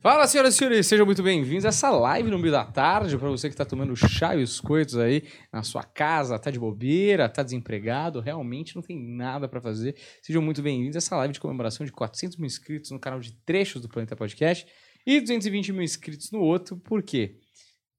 [0.00, 3.28] Fala, senhoras e senhores, sejam muito bem-vindos a essa live no meio da tarde, para
[3.30, 7.28] você que está tomando chá e os coitos aí na sua casa, tá de bobeira,
[7.28, 9.96] tá desempregado, realmente não tem nada para fazer.
[10.22, 13.32] Sejam muito bem-vindos a essa live de comemoração de 400 mil inscritos no canal de
[13.44, 14.68] trechos do Planeta Podcast
[15.04, 16.76] e 220 mil inscritos no outro.
[16.76, 17.36] Por quê?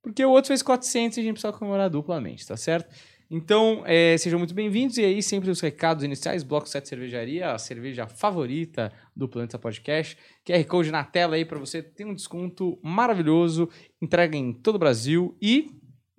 [0.02, 2.96] Porque o outro fez 400 e a gente precisa comemorar duplamente, tá certo?
[3.32, 4.98] Então, é, sejam muito bem-vindos.
[4.98, 10.18] E aí, sempre os recados iniciais: Bloco 7 Cervejaria, a cerveja favorita do Planeta Podcast.
[10.43, 13.70] QR Code na tela aí para você ter um desconto maravilhoso.
[14.01, 15.71] Entrega em todo o Brasil e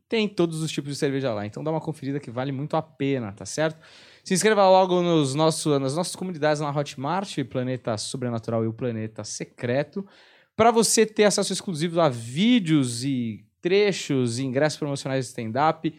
[0.09, 1.45] tem todos os tipos de cerveja lá.
[1.45, 3.84] Então, dá uma conferida que vale muito a pena, tá certo?
[4.23, 9.24] Se inscreva logo nos nosso, nas nossas comunidades na Hotmart, Planeta Sobrenatural e o Planeta
[9.24, 10.06] Secreto,
[10.54, 15.92] para você ter acesso exclusivo a vídeos e trechos e ingressos promocionais de stand-up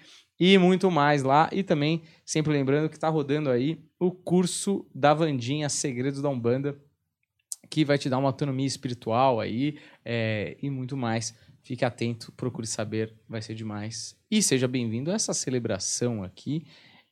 [0.43, 1.47] e muito mais lá.
[1.51, 6.75] E também, sempre lembrando que está rodando aí o curso da Vandinha Segredos da Umbanda,
[7.69, 11.35] que vai te dar uma autonomia espiritual aí é, e muito mais.
[11.61, 14.17] Fique atento, procure saber, vai ser demais.
[14.31, 16.65] E seja bem-vindo a essa celebração aqui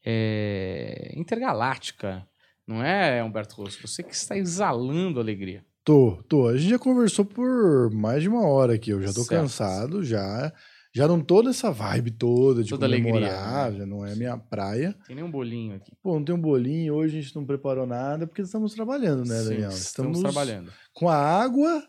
[0.04, 2.28] é, intergaláctica,
[2.66, 3.88] não é, Humberto Rosso?
[3.88, 5.64] Você que está exalando alegria.
[5.84, 6.48] Tô, tô.
[6.48, 8.90] A gente já conversou por mais de uma hora aqui.
[8.90, 9.42] Eu já tô certo.
[9.42, 10.52] cansado, já
[10.94, 13.78] já não tô nessa vibe toda de toda comemorar, alegria, né?
[13.78, 14.96] já não é minha praia.
[15.06, 15.94] Tem nem um bolinho aqui.
[16.02, 19.40] Pô, não tem um bolinho, hoje a gente não preparou nada, porque estamos trabalhando, né,
[19.40, 19.70] Sim, Daniel?
[19.70, 20.72] Estamos, estamos trabalhando.
[20.94, 21.84] Com a água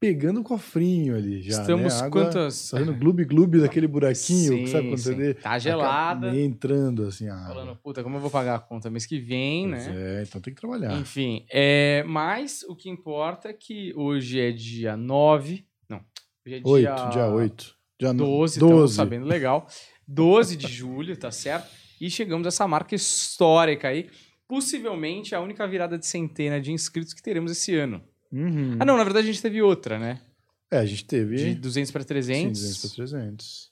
[0.00, 2.00] pegando o cofrinho ali já, Estamos né?
[2.00, 2.70] Água quantas...
[2.70, 6.34] Fazendo gloob-gloob daquele buraquinho, sim, sabe quando você Tá gelada.
[6.34, 7.54] entrando assim a água.
[7.54, 10.20] Falando, puta, como eu vou pagar a conta mês que vem, pois né?
[10.20, 10.98] É, então tem que trabalhar.
[10.98, 16.00] Enfim, é, mas o que importa é que hoje é dia 9, não,
[16.46, 17.08] hoje é 8, dia...
[17.10, 17.79] dia 8.
[18.00, 18.58] Dia 12, 12.
[18.58, 19.68] estamos sabendo legal.
[20.08, 21.68] 12 de julho, tá certo?
[22.00, 24.08] E chegamos a essa marca histórica aí.
[24.48, 28.02] Possivelmente a única virada de centena de inscritos que teremos esse ano.
[28.32, 28.78] Uhum.
[28.80, 30.22] Ah, não, na verdade a gente teve outra, né?
[30.70, 31.36] É, a gente teve.
[31.36, 32.58] De 200 para 300.
[32.58, 33.70] Sim, 200 para 300.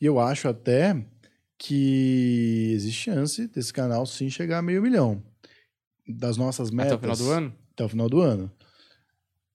[0.00, 1.06] E eu acho até
[1.56, 5.22] que existe chance desse canal sim chegar a meio milhão.
[6.06, 6.94] Das nossas metas.
[6.94, 7.54] Até o final do ano?
[7.72, 8.57] Até o final do ano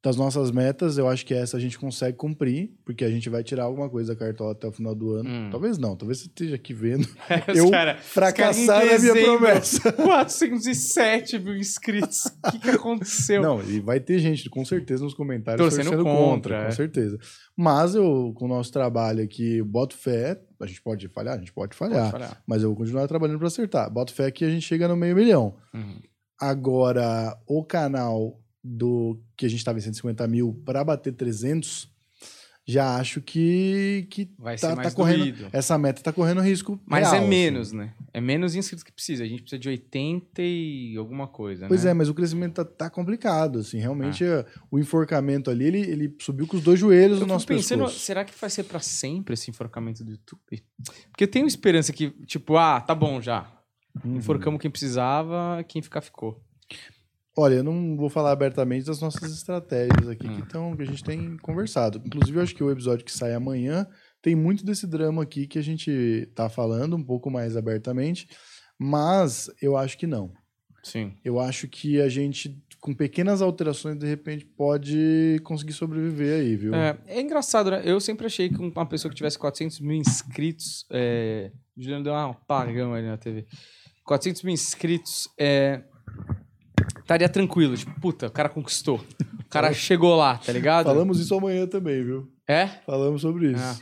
[0.03, 3.41] das nossas metas, eu acho que essa a gente consegue cumprir, porque a gente vai
[3.41, 5.29] tirar alguma coisa da cartola até o final do ano.
[5.29, 5.49] Hum.
[5.49, 7.07] Talvez não, talvez você esteja aqui vendo.
[7.49, 9.93] Os eu cara, fracassar na minha promessa.
[9.95, 12.25] 407 mil inscritos.
[12.25, 13.41] O que, que aconteceu?
[13.41, 16.65] Não, e vai ter gente, com certeza, nos comentários torcendo, torcendo contra, contra é.
[16.65, 17.17] com certeza.
[17.55, 20.37] Mas eu, com o nosso trabalho aqui, boto fé.
[20.59, 21.35] A gente pode falhar?
[21.35, 22.11] A gente pode falhar.
[22.11, 22.43] Pode falhar.
[22.45, 23.89] Mas eu vou continuar trabalhando para acertar.
[23.89, 25.55] Boto fé que a gente chega no meio milhão.
[25.73, 26.01] Uhum.
[26.41, 31.91] Agora, o canal do que a gente estava em 150 mil para bater 300,
[32.65, 35.49] já acho que, que vai tá, ser mais tá correndo, doído.
[35.51, 36.79] essa meta está correndo risco.
[36.85, 37.77] Mas real, é menos, assim.
[37.77, 37.93] né?
[38.13, 39.25] É menos inscritos que precisa.
[39.25, 41.91] A gente precisa de 80 e alguma coisa, Pois né?
[41.91, 44.45] é, mas o crescimento tá, tá complicado, assim, realmente Ah.
[44.71, 47.99] o enforcamento ali, ele, ele subiu com os dois joelhos Eu no nosso pensando, pescoço.
[47.99, 50.63] será que vai ser para sempre esse enforcamento do YouTube?
[51.11, 53.45] Porque eu tenho esperança que, tipo, ah, tá bom já.
[54.05, 54.15] Uhum.
[54.15, 56.41] Enforcamos quem precisava, quem ficar ficou.
[57.35, 60.35] Olha, eu não vou falar abertamente das nossas estratégias aqui Hum.
[60.35, 62.01] que, tão, que a gente tem conversado.
[62.05, 63.87] Inclusive, eu acho que o episódio que sai amanhã
[64.21, 68.27] tem muito desse drama aqui que a gente tá falando um pouco mais abertamente,
[68.79, 70.31] mas eu acho que não.
[70.83, 71.13] Sim.
[71.23, 76.75] Eu acho que a gente, com pequenas alterações, de repente pode conseguir sobreviver aí, viu?
[76.75, 77.81] É, é engraçado, né?
[77.85, 80.85] Eu sempre achei que uma pessoa que tivesse 400 mil inscritos.
[80.91, 81.51] É...
[81.75, 83.47] O Juliano deu um apagão ali na TV.
[84.05, 85.29] 400 mil inscritos.
[85.39, 85.83] É...
[87.03, 87.77] Estaria tranquilo.
[87.77, 88.99] Tipo, puta, o cara conquistou.
[89.39, 90.85] O cara chegou lá, tá ligado?
[90.87, 92.27] Falamos isso amanhã também, viu?
[92.47, 92.65] É?
[92.85, 93.63] Falamos sobre isso.
[93.63, 93.77] Ah.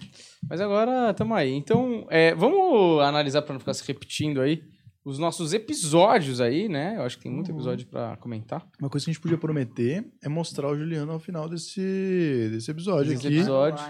[0.49, 1.51] Mas agora tamo aí.
[1.53, 4.61] Então, é, vamos analisar pra não ficar se repetindo aí.
[5.03, 6.95] Os nossos episódios aí, né?
[6.97, 7.55] Eu acho que tem muito Uhum.
[7.57, 8.67] episódio pra comentar.
[8.79, 12.69] Uma coisa que a gente podia prometer é mostrar o Juliano ao final desse, desse
[12.69, 13.37] episódio Desse aqui.
[13.37, 13.83] episódio.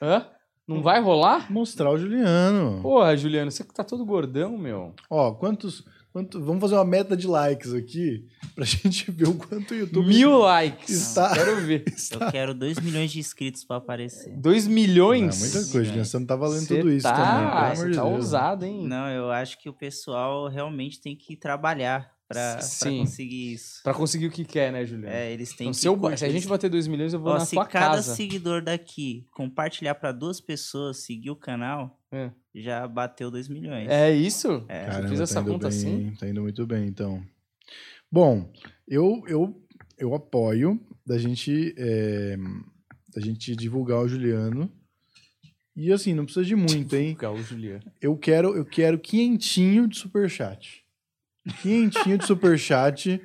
[0.00, 0.26] Hã?
[0.66, 1.50] Não vai rolar?
[1.52, 2.80] Mostrar o Juliano.
[2.82, 4.94] Porra, Juliano, você que tá todo gordão, meu.
[5.10, 5.82] Ó, quantos,
[6.18, 10.06] quanto, vamos fazer uma meta de likes aqui pra gente ver o quanto o YouTube
[10.06, 10.90] Mil likes.
[10.90, 11.84] está- Quero ver.
[12.12, 14.36] Eu quero 2 milhões de inscritos pra aparecer.
[14.36, 15.36] 2 milhões?
[15.36, 16.04] É muita coisa, Juliano.
[16.04, 18.14] Você não tá valendo tudo isso tá, também, pelo Você amor de tá Deus.
[18.14, 18.86] ousado, hein?
[18.86, 22.98] Não, eu acho que o pessoal realmente tem que trabalhar pra, pra Sim.
[23.00, 23.82] conseguir isso.
[23.82, 25.14] Pra conseguir o que quer, né, Juliano?
[25.14, 25.78] É, eles têm Então, que.
[25.78, 27.96] se, eu- se a gente bater 2 milhões, eu vou Ó, na se sua cada
[27.96, 28.14] casa.
[28.14, 32.30] seguidor daqui compartilhar pra duas pessoas, seguir o canal, É.
[32.54, 33.88] já bateu 2 milhões.
[33.88, 34.64] É isso?
[34.68, 34.84] É.
[34.84, 36.12] Você Caramba, fez essa tá indo conta bem, assim?
[36.18, 37.22] Tá indo muito bem, então.
[38.10, 38.50] Bom,
[38.86, 39.62] eu, eu,
[39.98, 42.36] eu apoio da gente, é,
[43.14, 44.70] da gente divulgar o Juliano.
[45.76, 47.16] E assim, não precisa de muito, hein?
[47.18, 47.84] Gal, Juliano.
[48.00, 50.82] Eu quero, eu quero quinhentinho de superchat.
[51.62, 53.20] Quinhentinho de superchat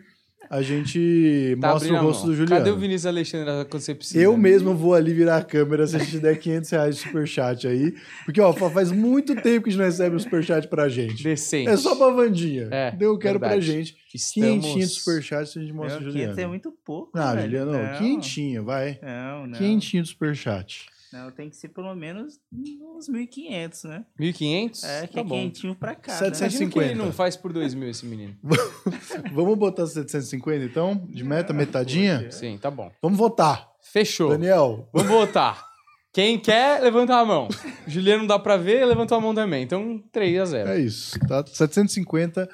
[0.49, 2.57] a gente Tá mostra o rosto do Juliano.
[2.63, 4.19] Cadê o Vinícius Alexandre quando você precisa?
[4.19, 7.67] Eu mesmo vou ali virar a câmera se a gente der 500 reais de superchat
[7.67, 7.93] aí.
[8.25, 11.23] Porque, ó, fa- faz muito tempo que a gente não recebe um superchat pra gente.
[11.23, 11.69] Decente.
[11.69, 12.67] É só pra Vandinha.
[12.71, 13.71] É, Então eu quero pra verdade.
[13.71, 13.95] gente.
[14.13, 14.47] Estamos...
[14.47, 16.33] Quinhentinho de superchat se a gente mostra o Não, Juliano.
[16.33, 17.17] 500 é muito pouco.
[17.17, 17.41] Não, velho.
[17.43, 18.63] Juliano, não.
[18.65, 18.99] vai.
[19.01, 19.57] Não, não.
[19.57, 20.85] Quinhentinho de superchat.
[21.13, 24.03] Não, tem que ser pelo menos uns 1.500, né?
[24.19, 24.83] 1.500?
[24.83, 25.35] É, que tá é bom.
[25.35, 26.11] quentinho pra cá.
[26.13, 26.47] Setecentos- Né?
[26.47, 27.05] Imagina que ele 150.
[27.05, 28.35] não faz por 2 mil esse menino.
[29.31, 31.05] Vamos botar 750 então?
[31.07, 32.31] De meta, metadinha?
[32.31, 32.91] Sim, tá bom.
[32.99, 33.69] Vamos votar.
[33.79, 34.29] Fechou.
[34.31, 35.63] Daniel, Vamos votar.
[36.11, 37.47] Quem quer, levanta a mão.
[37.87, 39.63] Juliano não dá pra ver, levanta a mão também.
[39.63, 41.45] Então, 3 a 0 é isso, tá?
[41.45, 42.49] 750.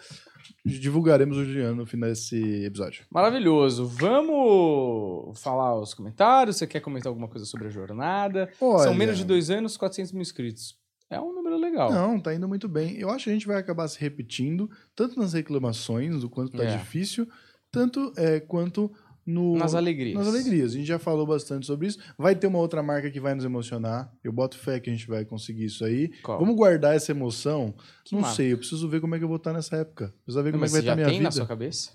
[0.65, 3.05] Divulgaremos o Juliano no final desse episódio.
[3.09, 3.85] Maravilhoso.
[3.87, 6.57] Vamos falar os comentários.
[6.57, 8.49] Você quer comentar alguma coisa sobre a jornada?
[8.59, 10.77] São Olha, menos de dois anos, 400 mil inscritos.
[11.09, 11.91] É um número legal.
[11.91, 12.95] Não, tá indo muito bem.
[12.97, 16.63] Eu acho que a gente vai acabar se repetindo, tanto nas reclamações, do quanto tá
[16.63, 16.77] É.
[16.77, 17.27] difícil,
[17.71, 18.91] tanto é, quanto
[19.29, 20.15] no, Nas alegrias.
[20.17, 20.71] nas alegrias.
[20.73, 21.99] A gente já falou bastante sobre isso.
[22.17, 24.11] Vai ter uma outra marca que vai nos emocionar.
[24.23, 26.09] Eu boto fé que a gente vai conseguir isso aí.
[26.23, 26.39] Qual?
[26.39, 27.73] Vamos guardar essa emoção?
[28.03, 28.35] Que não marca?
[28.35, 30.13] sei, eu preciso ver como é que eu vou estar nessa época.
[30.25, 31.31] Preciso ver Não, como é que vai estar já a minha tem na vida.
[31.31, 31.91] sua cabeça?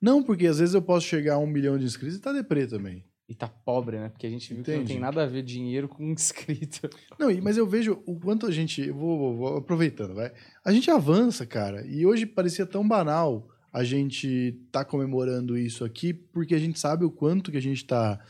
[0.00, 2.66] Não, porque às vezes eu posso chegar a um milhão de inscritos e tá deprê
[2.66, 3.04] também.
[3.26, 4.10] E tá pobre, né?
[4.10, 4.92] Porque a gente viu que não Entendi.
[4.92, 6.88] tem nada a ver dinheiro com inscrito.
[7.18, 8.82] Não, mas eu vejo o quanto a gente.
[8.86, 10.30] eu Vou, vou- vou aproveitando, vai.
[10.62, 11.86] A gente avança, cara.
[11.86, 17.04] E hoje parecia tão banal a gente tá comemorando isso aqui, porque a gente sabe
[17.04, 18.20] o quanto que a gente tá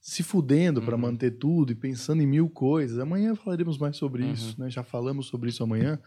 [0.00, 0.86] se fudendo Uhum.
[0.98, 2.98] manter tudo e pensando em mil coisas.
[2.98, 4.32] Amanhã falaremos mais sobre Uhum.
[4.32, 4.70] isso, né?
[4.70, 6.00] Já falamos sobre isso amanhã.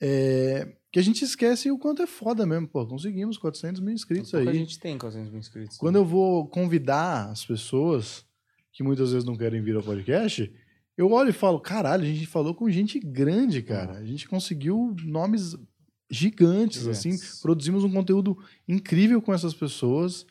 [0.00, 2.68] É, que a gente esquece o quanto é foda mesmo.
[2.68, 4.46] Pô, conseguimos 400 mil inscritos aí.
[4.52, 5.76] gente tem 400 mil inscritos.
[5.76, 8.24] Quando eu vou convidar as pessoas
[8.72, 10.52] que muitas vezes não querem vir ao podcast,
[10.96, 13.94] eu olho e falo, caralho, a gente falou com gente grande, cara.
[13.98, 15.56] A gente conseguiu nomes
[16.10, 17.06] gigantes, Gigantes.
[17.06, 20.26] assim, produzimos um conteúdo incrível com essas pessoas.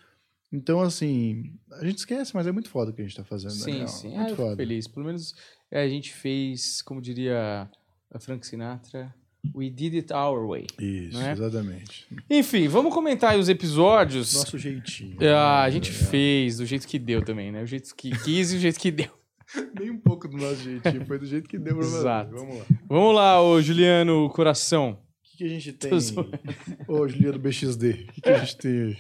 [0.52, 3.52] Então, assim, a gente esquece, mas é muito foda o que a gente tá fazendo.
[3.52, 3.88] Sim, Daniel.
[3.88, 4.08] sim.
[4.16, 4.56] Ah, Muito eu fico foda.
[4.56, 4.88] feliz.
[4.88, 5.36] Pelo menos
[5.70, 7.70] é, a gente fez, como diria
[8.10, 9.14] a Frank Sinatra,
[9.54, 10.66] we did it our way.
[10.80, 11.34] Isso, é?
[11.34, 12.08] exatamente.
[12.30, 14.34] Enfim, vamos comentar aí os episódios.
[14.34, 15.18] Nosso jeitinho.
[15.36, 15.94] Ah, a gente É.
[15.94, 17.62] fez do jeito que deu também, né?
[17.62, 19.12] O jeito que quis e o jeito que deu.
[19.80, 21.98] Nem um pouco do nosso jeitinho, foi do jeito que deu pra fazer.
[22.00, 22.32] Exato.
[22.36, 22.66] Vamos lá.
[22.88, 24.98] Vamos lá, ô Juliano Coração.
[25.38, 26.00] O que, que a gente tem?
[26.00, 26.32] Zoando.
[26.88, 28.98] Ô, Juliano BXD, o que, que a gente tem aí?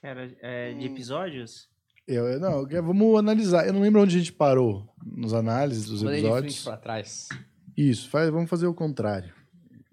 [0.00, 1.68] Cara, é, de episódios?
[2.06, 3.66] Eu, não, vamos analisar.
[3.66, 6.62] Eu não lembro onde a gente parou nos análises dos aí de frente episódios.
[6.64, 7.28] pra trás.
[7.76, 9.32] Isso, faz, vamos fazer o contrário.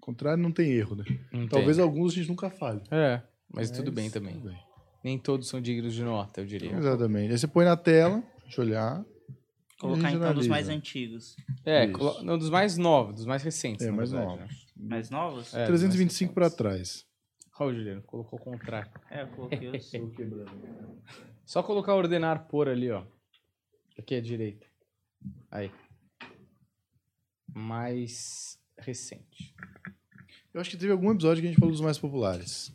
[0.00, 1.04] contrário não tem erro, né?
[1.32, 1.84] Não Talvez tem.
[1.84, 2.80] alguns a gente nunca fale.
[2.90, 3.20] É,
[3.52, 4.34] mas tudo bem também.
[4.34, 4.58] tudo bem.
[5.02, 6.72] Nem todos são dignos de nota, eu diria.
[6.72, 7.32] Exatamente.
[7.32, 9.04] Aí você põe na tela, deixa eu olhar.
[9.80, 10.72] Colocar então dos mais analisa.
[10.72, 11.36] antigos.
[11.64, 13.86] É, colo- não, dos mais novos, dos mais recentes.
[13.86, 14.66] É, mais verdade, novos.
[14.78, 15.52] Mais novos?
[15.54, 17.06] É, 325 pra mais trás.
[17.60, 18.90] Olha o Juliano, colocou o contrário.
[19.10, 19.90] É, eu coloquei os...
[21.44, 23.02] Só colocar ordenar por ali, ó.
[23.98, 24.66] Aqui à direita.
[25.50, 25.70] Aí.
[27.52, 29.54] Mais recente.
[30.54, 32.72] Eu acho que teve algum episódio que a gente falou dos mais populares.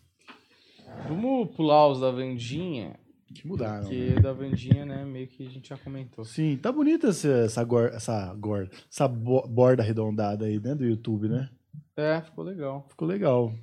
[1.08, 3.00] Vamos pular os da Vandinha,
[3.34, 3.82] Que mudaram.
[3.84, 4.20] porque né?
[4.22, 6.24] da Vandinha, né, meio que a gente já comentou.
[6.26, 10.76] Sim, tá bonita essa, essa, gor, essa, gor, essa bo- borda arredondada aí, né?
[10.76, 11.50] Do YouTube, né?
[11.96, 12.86] É, ficou legal.
[12.90, 13.54] Ficou legal.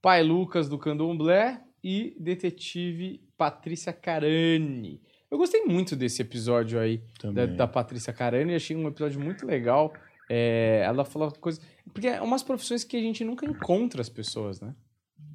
[0.00, 5.00] Pai Lucas do Candomblé e detetive Patrícia Carani.
[5.30, 7.56] Eu gostei muito desse episódio aí da, Também.
[7.56, 9.92] da Patrícia Carani, achei um episódio muito legal.
[10.30, 11.60] É, ela falou coisas.
[11.92, 14.74] Porque é umas profissões que a gente nunca encontra as pessoas, né?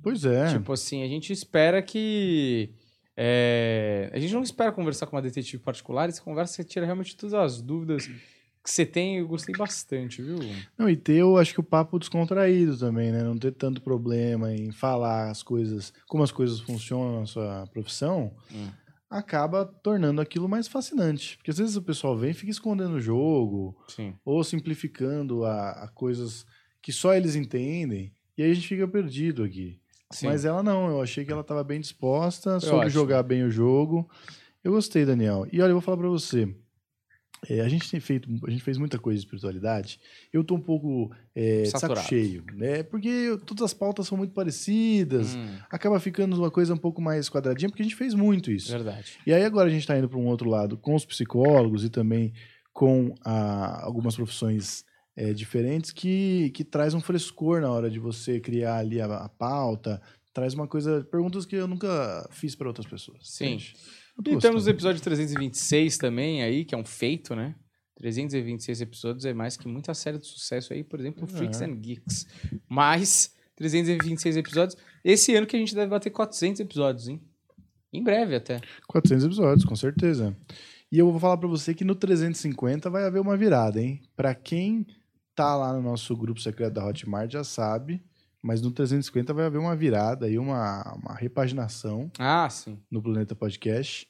[0.01, 0.47] Pois é.
[0.53, 2.73] Tipo assim, a gente espera que.
[3.15, 6.85] é, a gente não espera conversar com uma detetive particular, e você conversa, você tira
[6.85, 8.09] realmente todas as dúvidas
[8.63, 9.17] que você tem.
[9.17, 10.39] Eu gostei bastante, viu?
[10.77, 13.23] Não, e ter, eu acho que o papo descontraído também, né?
[13.23, 18.33] Não ter tanto problema em falar as coisas, como as coisas funcionam na sua profissão,
[18.53, 18.67] Hum.
[19.09, 21.37] acaba tornando aquilo mais fascinante.
[21.37, 24.13] Porque às vezes o pessoal vem e fica escondendo o jogo, Sim.
[24.23, 26.45] ou simplificando a, a coisas
[26.81, 29.79] que só eles entendem, e aí a gente fica perdido aqui.
[30.11, 30.27] Sim.
[30.27, 34.09] Mas ela não, eu achei que ela estava bem disposta, soube jogar bem o jogo.
[34.63, 35.47] Eu gostei, Daniel.
[35.51, 36.53] E olha, eu vou falar pra você.
[37.49, 39.99] É, a gente tem feito, a gente fez muita coisa de espiritualidade.
[40.31, 42.83] Eu tô um pouco é, saco cheio, né?
[42.83, 45.33] Porque todas as pautas são muito parecidas.
[45.33, 48.71] Hum, Acaba ficando uma coisa um pouco mais quadradinha, porque a gente fez muito isso.
[48.71, 49.17] verdade.
[49.25, 51.89] E aí agora a gente está indo para um outro lado com os psicólogos e
[51.89, 52.31] também
[52.71, 58.39] com ah, algumas profissões eh, diferentes que, que traz um frescor na hora de você
[58.39, 60.01] criar ali a, a pauta,
[60.33, 63.17] traz uma coisa, perguntas que eu nunca fiz para outras pessoas.
[63.29, 63.45] Sim.
[63.55, 63.75] entende?
[64.27, 67.55] E temos o episódio 326 também aí, que é um feito, né?
[67.97, 71.27] 326 episódios é mais que muita série de sucesso aí, por exemplo, É.
[71.27, 72.25] Freaks and Geeks.
[72.67, 74.77] Mas 326 episódios.
[75.03, 77.21] Esse ano que a gente deve bater 400 episódios, hein?
[77.93, 78.59] Em breve até.
[78.87, 80.35] 400 episódios, com certeza.
[80.91, 84.01] E eu vou falar pra você que no 350 vai haver uma virada, hein?
[84.15, 84.85] Pra quem
[85.35, 88.03] tá lá no nosso grupo secreto da Hotmart já sabe,
[88.41, 92.77] mas no 350 vai haver uma virada aí, uma, uma repaginação Ah, sim.
[92.89, 94.07] no Planeta Podcast,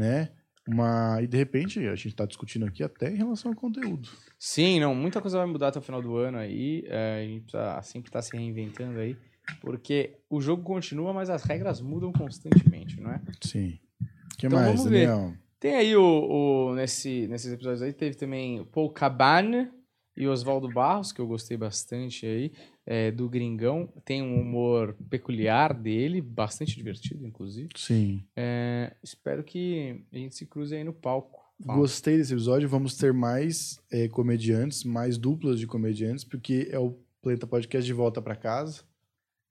[0.00, 0.30] né?
[0.68, 4.08] Uma, e de repente a gente tá discutindo aqui até em relação ao conteúdo.
[4.38, 6.84] Sim, não, muita coisa vai mudar até o final do ano aí.
[6.86, 9.16] é, a gente precisa sempre estar se reinventando aí.
[9.60, 13.20] Porque o jogo continua, mas as regras mudam constantemente, não é?
[13.42, 13.78] Sim.
[14.32, 15.08] O que Então mais, vamos ver.
[15.08, 15.34] Daniel?
[15.58, 16.02] Tem aí o,
[16.70, 19.68] o- nesse, nesses episódios aí, teve também o Paul Cabane
[20.16, 22.52] e Oswaldo Barros, que eu gostei bastante aí,
[22.84, 23.92] é, do Gringão.
[24.04, 27.70] Tem um humor peculiar dele, bastante divertido, inclusive.
[27.76, 28.22] Sim.
[28.36, 31.40] É, espero que a gente se cruze aí no palco.
[31.64, 31.78] Fala.
[31.78, 32.68] Gostei desse episódio.
[32.68, 37.92] Vamos ter mais eh, comediantes, mais duplas de comediantes, porque é o Planeta Podcast de
[37.92, 38.82] volta para casa.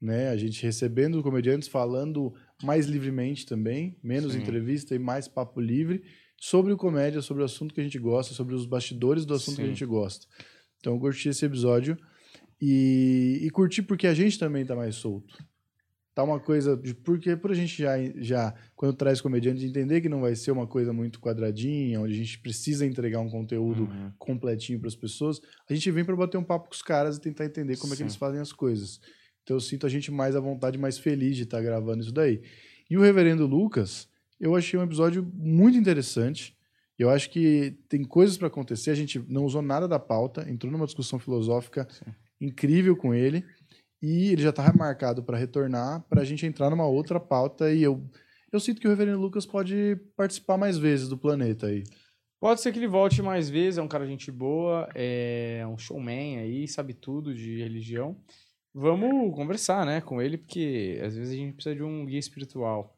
[0.01, 0.29] Né?
[0.29, 4.39] A gente recebendo comediantes, falando mais livremente também, menos Sim.
[4.39, 6.03] entrevista e mais papo livre
[6.39, 9.57] sobre o comédia, sobre o assunto que a gente gosta, sobre os bastidores do assunto
[9.57, 9.71] que a Sim.
[9.71, 10.25] gente gosta.
[10.79, 11.97] Então eu curti esse episódio
[12.61, 15.37] e, e curti porque a gente também tá mais solto.
[16.13, 16.81] Tá uma coisa.
[17.03, 20.67] Porque por a gente já, já, quando traz comediante, entender que não vai ser uma
[20.67, 24.11] coisa muito quadradinha, onde a gente precisa entregar um conteúdo Uhum.
[24.17, 27.21] completinho para as pessoas, a gente vem para bater um papo com os caras e
[27.21, 28.03] tentar entender como é que Sim.
[28.03, 28.99] eles fazem as coisas.
[29.43, 32.41] Então eu sinto a gente mais à vontade, mais feliz de estar gravando isso daí.
[32.89, 34.07] E o Reverendo Lucas,
[34.39, 36.57] eu achei um episódio muito interessante.
[36.97, 38.91] Eu acho que tem coisas para acontecer.
[38.91, 42.11] A gente não usou nada da pauta, entrou numa discussão filosófica Sim.
[42.41, 43.45] incrível com ele.
[44.01, 47.73] E ele já está marcado para retornar, para a gente entrar numa outra pauta.
[47.73, 48.03] E eu,
[48.51, 51.83] eu sinto que o Reverendo Lucas pode participar mais vezes do planeta aí.
[52.39, 56.37] Pode ser que ele volte mais vezes, é um cara gente boa, é um showman
[56.37, 58.15] aí, sabe tudo de religião.
[58.73, 62.97] Vamos conversar, né, com ele, porque às vezes a gente precisa de um guia espiritual.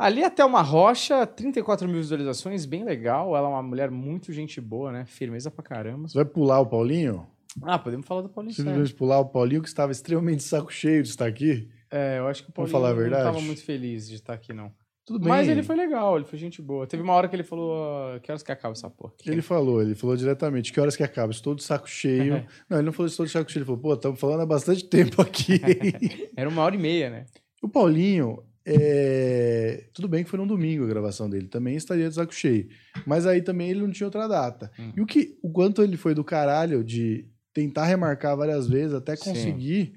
[0.00, 3.36] Ali até uma rocha, 34 mil visualizações, bem legal.
[3.36, 5.04] Ela é uma mulher muito gente boa, né?
[5.04, 6.08] Firmeza pra caramba.
[6.08, 7.26] Você vai pular o Paulinho?
[7.62, 8.54] Ah, podemos falar do Paulinho.
[8.54, 11.68] Simplesmente pular o Paulinho, que estava extremamente saco cheio de estar aqui.
[11.90, 13.24] É, eu acho que o Paulinho falar a não verdade?
[13.24, 14.72] tava muito feliz de estar aqui, não.
[15.04, 15.28] Tudo bem.
[15.28, 16.86] Mas ele foi legal, ele foi gente boa.
[16.86, 17.74] Teve uma hora que ele falou,
[18.14, 19.12] "Ah, que horas que acaba essa porra?
[19.18, 21.30] aqui?" Ele falou, ele falou diretamente, que horas que acaba?
[21.30, 22.46] Estou de saco cheio.
[22.70, 24.82] não, ele não falou estou de saco cheio, ele falou, pô, estamos falando há bastante
[24.88, 25.60] tempo aqui.
[26.34, 27.26] Era uma hora e meia, né?
[27.62, 28.42] o Paulinho,
[28.72, 29.84] é...
[29.92, 32.68] tudo bem que foi num domingo a gravação dele, também estaria de saco cheio.
[33.06, 34.70] Mas aí também ele não tinha outra data.
[34.78, 34.92] Hum.
[34.96, 39.16] E o, que, o quanto ele foi do caralho de tentar remarcar várias vezes até
[39.16, 39.30] Sim.
[39.30, 39.94] conseguir,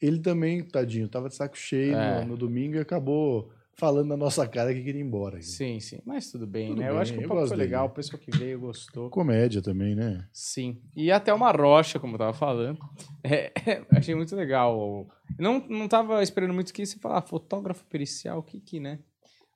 [0.00, 2.20] ele também, tadinho, tava de saco cheio É.
[2.20, 5.40] no, no domingo e acabou falando na nossa cara que queria ir embora.
[5.42, 6.00] Sim, sim.
[6.04, 6.88] Mas tudo bem, Tudo né?
[6.88, 9.10] eu bem, acho que o eu papo foi legal, o pessoal que veio gostou.
[9.10, 10.26] Comédia também, né?
[10.32, 10.80] Sim.
[10.94, 12.78] E até uma rocha, como eu tava falando.
[13.28, 13.52] É,
[13.90, 15.08] achei muito legal.
[15.36, 19.00] Não, não tava esperando muito que você falar, ah, fotógrafo pericial, o que que, né?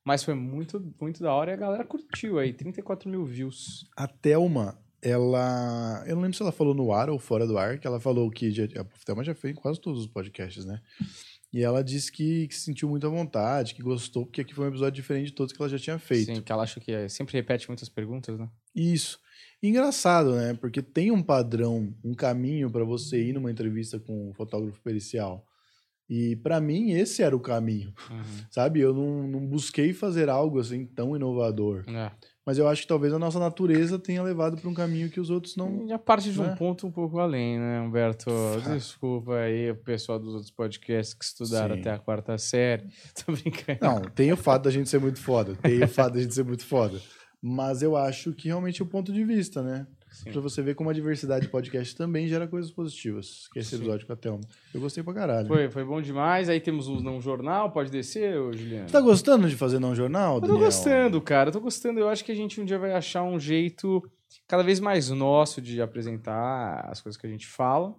[0.05, 2.53] Mas foi muito, muito da hora e a galera curtiu aí.
[2.53, 3.89] 34 mil views.
[3.97, 6.03] A Thelma, ela.
[6.05, 8.29] Eu não lembro se ela falou no ar ou fora do ar, que ela falou
[8.29, 8.51] que.
[8.51, 10.81] Já, a Thelma já fez em quase todos os podcasts, né?
[11.53, 14.67] E ela disse que, que se sentiu muito à vontade, que gostou, porque aqui foi
[14.67, 16.35] um episódio diferente de todos que ela já tinha feito.
[16.35, 18.49] Sim, que ela acha que é- sempre repete muitas perguntas, né?
[18.75, 19.19] Isso.
[19.63, 20.55] E engraçado, né?
[20.55, 25.45] Porque tem um padrão, um caminho para você ir numa entrevista com um fotógrafo pericial.
[26.11, 27.95] E para mim, esse era o caminho,
[28.51, 28.81] sabe?
[28.81, 31.85] Eu não, não busquei fazer algo assim tão inovador.
[31.87, 32.11] É.
[32.45, 35.31] Mas eu acho que talvez a nossa natureza tenha levado para um caminho que os
[35.31, 35.87] outros não.
[35.87, 36.57] Já parte de um né?
[36.59, 38.29] ponto um pouco além, né, Humberto?
[38.75, 41.81] Desculpa aí o pessoal dos outros podcasts que estudaram Sim.
[41.81, 42.89] até a quarta série.
[43.25, 43.79] Tô brincando.
[43.81, 45.55] Não, tem o fato da gente ser muito foda.
[45.63, 47.01] Tem o fato da gente ser muito foda.
[47.41, 49.87] Mas eu acho que realmente é o ponto de vista, né?
[50.33, 53.49] Pra você ver como a diversidade de podcast também gera coisas positivas.
[53.53, 53.77] Que é esse Sim.
[53.77, 54.41] episódio com a Thelma.
[54.75, 55.47] Eu gostei pra caralho.
[55.49, 56.49] Foi, foi bom demais.
[56.49, 58.89] Aí temos o não jornal, pode descer, ô, Juliano?
[58.89, 60.65] Você tá gostando de fazer não jornal, Eu tô Daniel?
[60.65, 61.49] gostando, cara.
[61.49, 62.01] Eu tô gostando.
[62.01, 64.03] Eu acho que a gente um dia vai achar um jeito
[64.47, 67.95] cada vez mais nosso de apresentar as coisas que a gente fala.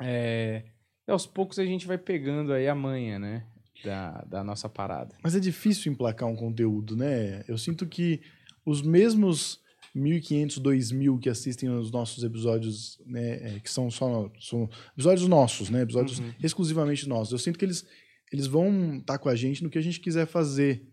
[0.00, 0.64] É,
[1.06, 3.44] E aos poucos a gente vai pegando aí a manha, né?
[3.84, 5.14] Da, da nossa parada.
[5.22, 7.42] Mas é difícil emplacar um conteúdo, né?
[7.48, 8.20] Eu sinto que
[8.64, 9.58] os mesmos
[9.96, 15.68] 1.500, 2.000 que assistem aos nossos episódios, né, é, que são só são episódios nossos,
[15.70, 16.32] né, episódios Uhum.
[16.42, 17.32] exclusivamente nossos.
[17.32, 17.84] Eu sinto que eles,
[18.32, 20.86] eles vão estar com a gente no que a gente quiser fazer.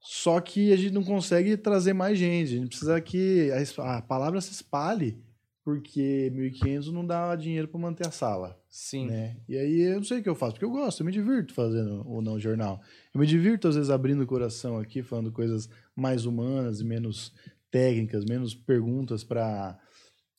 [0.00, 2.54] Só que a gente não consegue trazer mais gente.
[2.54, 5.18] A gente precisa que a, a palavra se espalhe,
[5.64, 9.06] porque 1.500 não dá dinheiro para manter a sala Sim.
[9.08, 9.36] né?
[9.48, 11.52] E aí eu não sei o que eu faço, porque eu gosto, eu me divirto
[11.52, 12.80] fazendo o não jornal.
[13.12, 17.34] Eu me divirto, às vezes, abrindo o coração aqui, falando coisas mais humanas e menos
[17.70, 19.78] técnicas, menos perguntas para,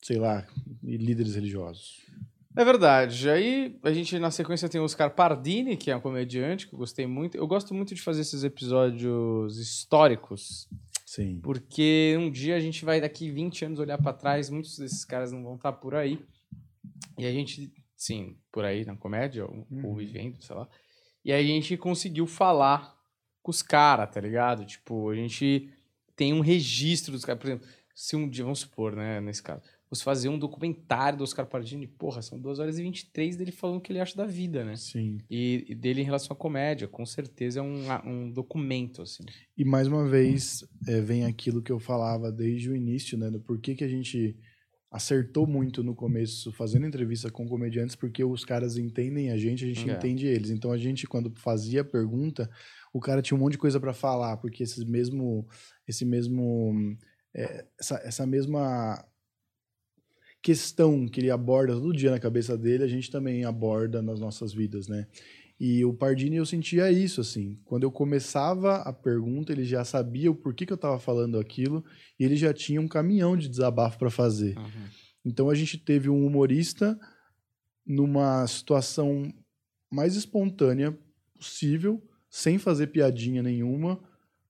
[0.02, 0.48] sei lá,
[0.84, 1.98] líderes religiosos.
[2.58, 3.30] É verdade.
[3.30, 6.80] Aí a gente, na sequência, tem o Oscar Pardini, que é um comediante que eu
[6.80, 7.38] gostei muito.
[7.38, 10.68] Eu gosto muito de fazer esses episódios históricos,
[11.06, 11.40] Sim.
[11.42, 15.32] porque um dia a gente vai, daqui 20 anos, olhar pra trás, muitos desses caras
[15.32, 16.20] não vão estar por aí.
[17.18, 19.96] E a gente, sim, por aí na comédia, ou, ou Uhum.
[19.96, 20.68] vivendo, sei lá.
[21.24, 22.98] E aí a gente conseguiu falar
[23.44, 24.66] com os caras, tá ligado?
[24.66, 25.70] Tipo, a gente
[26.20, 27.40] tem um registro dos caras.
[27.42, 31.24] Por exemplo, se um dia, vamos supor, né, nesse caso, você fazer um documentário do
[31.24, 34.26] Oscar Pardini, porra, são 2 horas e 23 dele falando o que ele acha da
[34.26, 34.76] vida, né?
[34.76, 35.18] Sim.
[35.30, 39.24] E, e dele em relação à comédia, com certeza é um, um documento, assim.
[39.58, 43.32] E mais uma vez é, vem aquilo que eu falava desde o início, né?
[43.32, 44.36] Do porquê que a gente
[44.92, 49.68] acertou muito no começo fazendo entrevista com comediantes, porque os caras entendem a gente, a
[49.68, 49.94] gente É.
[49.94, 50.50] entende eles.
[50.50, 52.50] Então a gente, quando fazia a pergunta,
[52.94, 55.48] o cara tinha um monte de coisa para falar, porque esse mesmo.
[55.88, 56.98] Esse mesmo.
[57.34, 59.04] é, essa, essa mesma
[60.42, 64.54] questão que ele aborda todo dia na cabeça dele, a gente também aborda nas nossas
[64.54, 65.08] vidas, né?
[65.60, 67.60] E o Pardini eu sentia isso, assim.
[67.66, 71.84] Quando eu começava a pergunta, ele já sabia o porquê que eu estava falando aquilo
[72.18, 74.56] e ele já tinha um caminhão de desabafo para fazer.
[75.26, 76.98] Então a gente teve um humorista
[77.86, 79.34] numa situação
[79.92, 80.98] mais espontânea
[81.38, 84.00] possível, sem fazer piadinha nenhuma,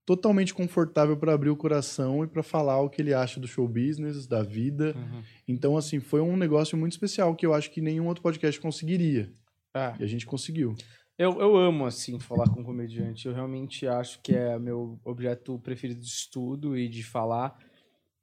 [0.05, 3.67] totalmente confortável para abrir o coração e para falar o que ele acha do show
[3.67, 4.95] business, da vida.
[4.95, 5.21] Uhum.
[5.47, 9.31] Então, assim, foi um negócio muito especial que eu acho que nenhum outro podcast conseguiria.
[9.73, 9.93] É.
[9.99, 10.73] E a gente conseguiu.
[11.15, 13.27] Eu, eu amo, assim, falar com comediante.
[13.27, 17.57] Eu realmente acho que é meu objeto preferido de estudo e de falar.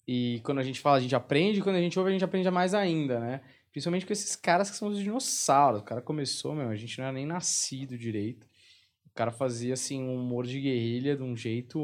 [0.08, 1.60] E quando a gente fala, a gente aprende.
[1.60, 3.42] E quando a gente ouve, a gente aprende mais ainda, né?
[3.70, 5.82] Principalmente com esses caras que são os dinossauros.
[5.82, 8.46] O cara começou, meu, a gente não era nem nascido direito.
[9.16, 11.78] Cara fazia, assim, um humor de guerrilha de um jeito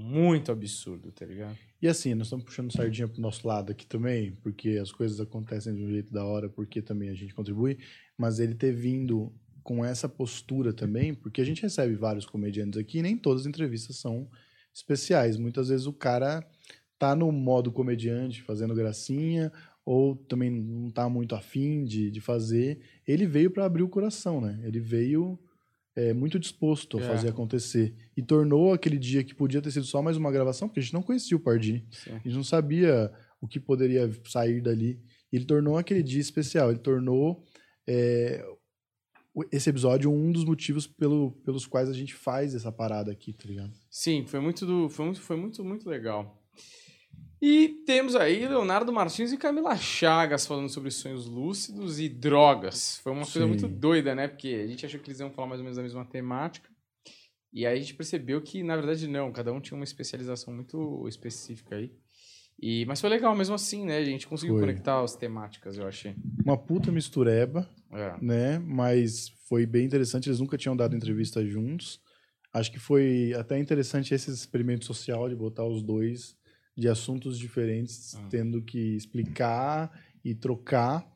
[0.00, 1.58] muito absurdo, tá ligado?
[1.82, 5.74] E assim, nós estamos puxando sardinha pro nosso lado aqui também, porque as coisas acontecem
[5.74, 7.76] de um jeito da hora, porque também a gente contribui,
[8.16, 9.32] mas ele ter vindo
[9.64, 13.48] com essa postura também, porque a gente recebe vários comediantes aqui e nem todas as
[13.48, 14.30] entrevistas são
[14.72, 15.36] especiais.
[15.36, 16.48] Muitas vezes o cara
[16.96, 19.52] tá no modo comediante, fazendo gracinha,
[19.84, 22.78] ou também não tá muito afim de, de fazer.
[23.04, 24.60] Ele veio para abrir o coração, né?
[24.62, 25.36] Ele veio
[25.96, 27.06] é, muito disposto a É.
[27.08, 27.94] fazer acontecer.
[28.16, 30.92] E tornou aquele dia que podia ter sido só mais uma gravação, porque a gente
[30.94, 31.84] não conhecia o Pardini.
[31.90, 32.10] Sim.
[32.12, 35.00] A gente não sabia o que poderia sair dali.
[35.32, 36.70] Ele tornou aquele dia especial.
[36.70, 37.42] Ele tornou
[37.88, 38.44] é,
[39.50, 43.44] esse episódio um dos motivos pelo, pelos quais a gente faz essa parada aqui, tá
[43.46, 43.72] ligado?
[43.90, 46.42] Sim, foi muito, do, foi muito, foi muito, muito legal.
[47.40, 52.98] E temos aí Leonardo Martins e Camila Chagas falando sobre sonhos lúcidos e drogas.
[53.02, 53.46] Foi uma coisa Sim.
[53.48, 54.26] muito doida, né?
[54.26, 56.70] Porque a gente achou que eles iam falar mais ou menos da mesma temática.
[57.52, 59.30] E aí a gente percebeu que, na verdade, não.
[59.32, 61.92] Cada um tinha uma especialização muito específica aí.
[62.58, 63.98] E, mas foi legal mesmo assim, né?
[63.98, 64.62] A gente conseguiu Foi.
[64.62, 66.14] conectar as temáticas, eu achei.
[66.42, 68.14] Uma puta mistureba, É.
[68.20, 68.58] né?
[68.58, 70.28] Mas foi bem interessante.
[70.28, 72.00] Eles nunca tinham dado entrevista juntos.
[72.52, 76.34] Acho que foi até interessante esse experimento social de botar os dois
[76.76, 78.26] de assuntos diferentes, Ah.
[78.30, 79.90] tendo que explicar
[80.24, 81.06] e trocar.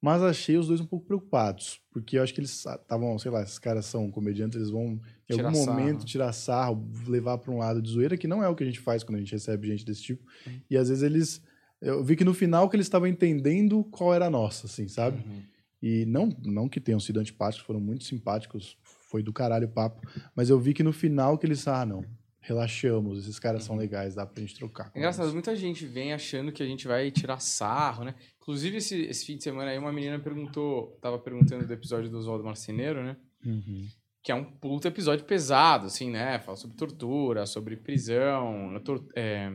[0.00, 3.42] Mas achei os dois um pouco preocupados, porque eu acho que eles estavam, sei lá,
[3.42, 5.80] esses caras são comediantes, eles vão em Tirar algum sarro.
[5.80, 8.66] momento tirar sarro, levar para um lado de zoeira, que não é o que a
[8.66, 10.24] gente faz quando a gente recebe gente desse tipo.
[10.70, 11.42] E às vezes eles.
[11.80, 15.18] Eu vi que no final que eles estavam entendendo qual era a nossa, assim, sabe?
[15.26, 15.42] Uhum.
[15.82, 18.76] E não, não que tenham sido antipáticos, foram muito simpáticos,
[19.10, 20.00] foi do caralho o papo.
[20.34, 22.04] Mas eu vi que no final que eles, ah, não,
[22.40, 24.90] relaxamos, esses caras são legais, dá pra gente trocar.
[24.94, 25.34] É engraçado, eles.
[25.34, 28.14] muita gente vem achando que a gente vai tirar sarro, né?
[28.40, 32.18] Inclusive, esse, esse fim de semana aí, uma menina perguntou, tava perguntando do episódio do
[32.18, 33.16] Oswaldo Marceneiro, né?
[33.44, 33.86] Uhum.
[34.22, 36.38] Que é um puta episódio pesado, assim, né?
[36.38, 38.80] Fala sobre tortura, sobre prisão,
[39.14, 39.50] é,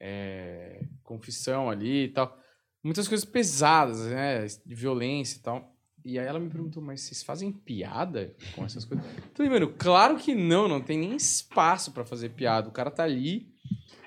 [0.00, 2.36] é, confissão ali e tal.
[2.82, 4.46] Muitas coisas pesadas, né?
[4.66, 5.77] De violência e tal.
[6.08, 9.04] E aí ela me perguntou, mas vocês fazem piada com essas coisas?
[9.06, 12.66] Eu falei, mano, claro que não, não tem nem espaço pra fazer piada.
[12.66, 13.52] O cara tá ali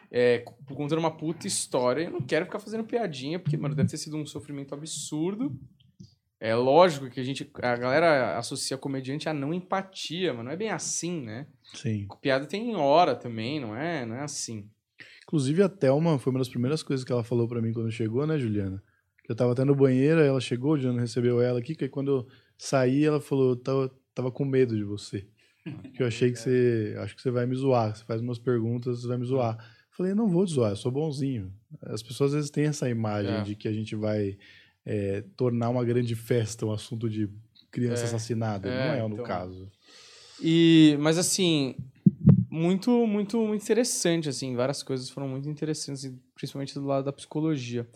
[0.10, 0.40] é,
[0.74, 2.06] contando uma puta história.
[2.06, 5.56] Eu não quero ficar fazendo piadinha, porque, mano, deve ter sido um sofrimento absurdo.
[6.40, 7.48] É lógico que a gente.
[7.62, 11.46] A galera associa comediante a não empatia, mas não é bem assim, né?
[11.76, 12.08] Sim.
[12.20, 14.08] Piada tem hora também, não é?
[14.08, 14.68] Não é assim.
[15.22, 18.26] Inclusive a Thelma foi uma das primeiras coisas que ela falou pra mim quando chegou,
[18.26, 18.82] né, Juliana?
[19.24, 22.12] Que eu tava até no banheiro, ela chegou, o Juliana recebeu ela aqui, que quando
[22.12, 25.28] eu saí, ela falou, tava, tava com medo de você.
[25.96, 26.96] Que eu achei que você.
[27.00, 27.96] Acho que você vai me zoar.
[27.96, 29.56] Você faz umas perguntas, você vai me zoar.
[29.60, 31.54] Eu falei, não vou te zoar, eu sou bonzinho.
[31.84, 33.42] As pessoas às vezes têm essa imagem É.
[33.44, 34.38] de que a gente vai
[34.84, 37.30] é, tornar uma grande festa um assunto de
[37.70, 38.06] criança É.
[38.06, 38.68] assassinada.
[38.68, 39.24] É, não é no então.
[39.26, 39.70] caso.
[40.42, 41.76] E, mas assim,
[42.50, 47.88] muito, muito, muito interessante, assim, várias coisas foram muito interessantes, principalmente do lado da psicologia.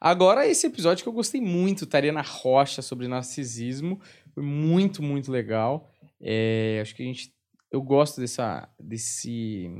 [0.00, 4.00] Agora, esse episódio que eu gostei muito, Tariana Rocha, sobre narcisismo,
[4.32, 5.90] foi muito, muito legal.
[6.20, 7.34] É, acho que a gente.
[7.70, 9.70] Eu gosto dessa, desse.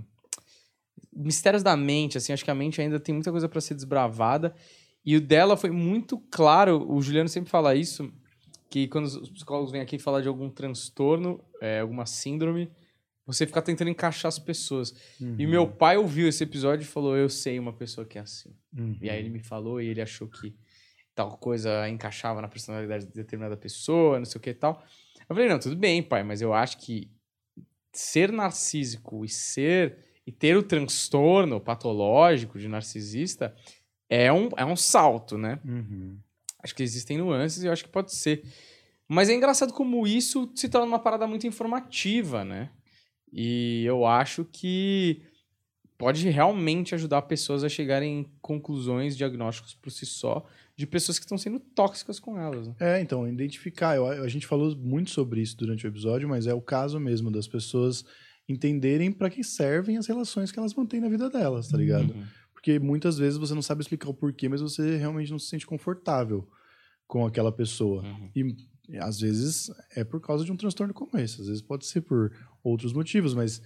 [1.13, 4.55] Mistérios da mente, assim, acho que a mente ainda tem muita coisa para ser desbravada.
[5.05, 8.13] E o dela foi muito claro, o Juliano sempre fala isso,
[8.69, 12.71] que quando os psicólogos vêm aqui falar de algum transtorno, é, alguma síndrome,
[13.33, 14.95] você fica tentando encaixar as pessoas.
[15.21, 15.37] Uhum.
[15.39, 18.55] E meu pai ouviu esse episódio e falou: Eu sei uma pessoa que é assim.
[18.77, 18.97] Uhum.
[19.01, 20.55] E aí ele me falou e ele achou que
[21.15, 24.83] tal coisa encaixava na personalidade de determinada pessoa, não sei o que e tal.
[25.29, 27.11] Eu falei: Não, tudo bem, pai, mas eu acho que
[27.93, 29.99] ser narcísico e ser.
[30.27, 33.55] e ter o transtorno patológico de narcisista
[34.09, 35.61] é um, é um salto, né?
[35.65, 36.19] Uhum.
[36.63, 38.43] Acho que existem nuances e eu acho que pode ser.
[39.09, 42.71] Mas é engraçado como isso se torna uma parada muito informativa, né?
[43.33, 45.23] E eu acho que
[45.97, 51.27] pode realmente ajudar pessoas a chegarem em conclusões, diagnósticos por si só, de pessoas que
[51.27, 52.69] estão sendo tóxicas com elas.
[52.69, 52.75] Né?
[52.81, 53.97] É, então, identificar.
[53.97, 57.31] Eu, a gente falou muito sobre isso durante o episódio, mas é o caso mesmo
[57.31, 58.03] das pessoas
[58.49, 62.15] entenderem para que servem as relações que elas mantêm na vida delas, tá ligado?
[62.15, 62.25] Uhum.
[62.53, 65.67] Porque muitas vezes você não sabe explicar o porquê, mas você realmente não se sente
[65.67, 66.49] confortável
[67.07, 68.03] com aquela pessoa.
[68.03, 68.31] Uhum.
[68.35, 72.01] E às vezes é por causa de um transtorno como esse, às vezes pode ser
[72.01, 73.61] por outros motivos, mas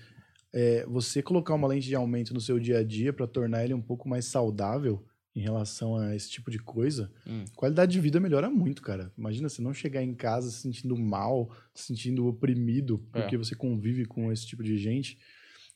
[0.52, 3.74] é, você colocar uma lente de aumento no seu dia a dia para tornar ele
[3.74, 5.04] um pouco mais saudável
[5.36, 7.44] em relação a esse tipo de coisa, Hum.
[7.56, 9.12] qualidade de vida melhora muito, cara.
[9.18, 13.20] Imagina você não chegar em casa se sentindo mal, se sentindo oprimido É.
[13.20, 15.18] porque você convive com esse tipo de gente.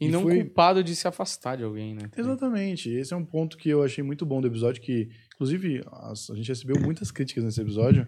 [0.00, 2.08] E, E não foi- culpado de se afastar de alguém, né?
[2.16, 2.88] Exatamente.
[2.88, 6.34] Esse é um ponto que eu achei muito bom do episódio, que, inclusive, as- a
[6.36, 8.06] gente recebeu muitas críticas nesse episódio,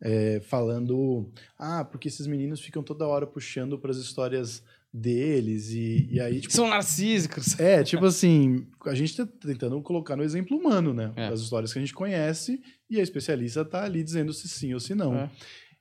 [0.00, 6.08] é, falando, ah, porque esses meninos ficam toda hora puxando para as histórias deles, e,
[6.08, 7.58] e aí, tipo, São narcísicos.
[7.58, 11.12] é, tipo assim, a gente tá tentando colocar no exemplo humano, né?
[11.16, 11.30] É.
[11.30, 14.78] Das histórias que a gente conhece, e a especialista tá ali dizendo se sim ou
[14.78, 15.16] se não.
[15.16, 15.30] É.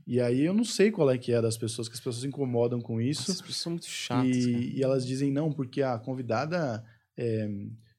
[0.06, 2.28] E aí eu não sei qual é que é das pessoas, que as pessoas se
[2.28, 3.24] incomodam com isso.
[3.24, 4.36] Essas pessoas são muito chatas.
[4.36, 6.84] E, e elas dizem não, porque a convidada
[7.18, 7.50] é,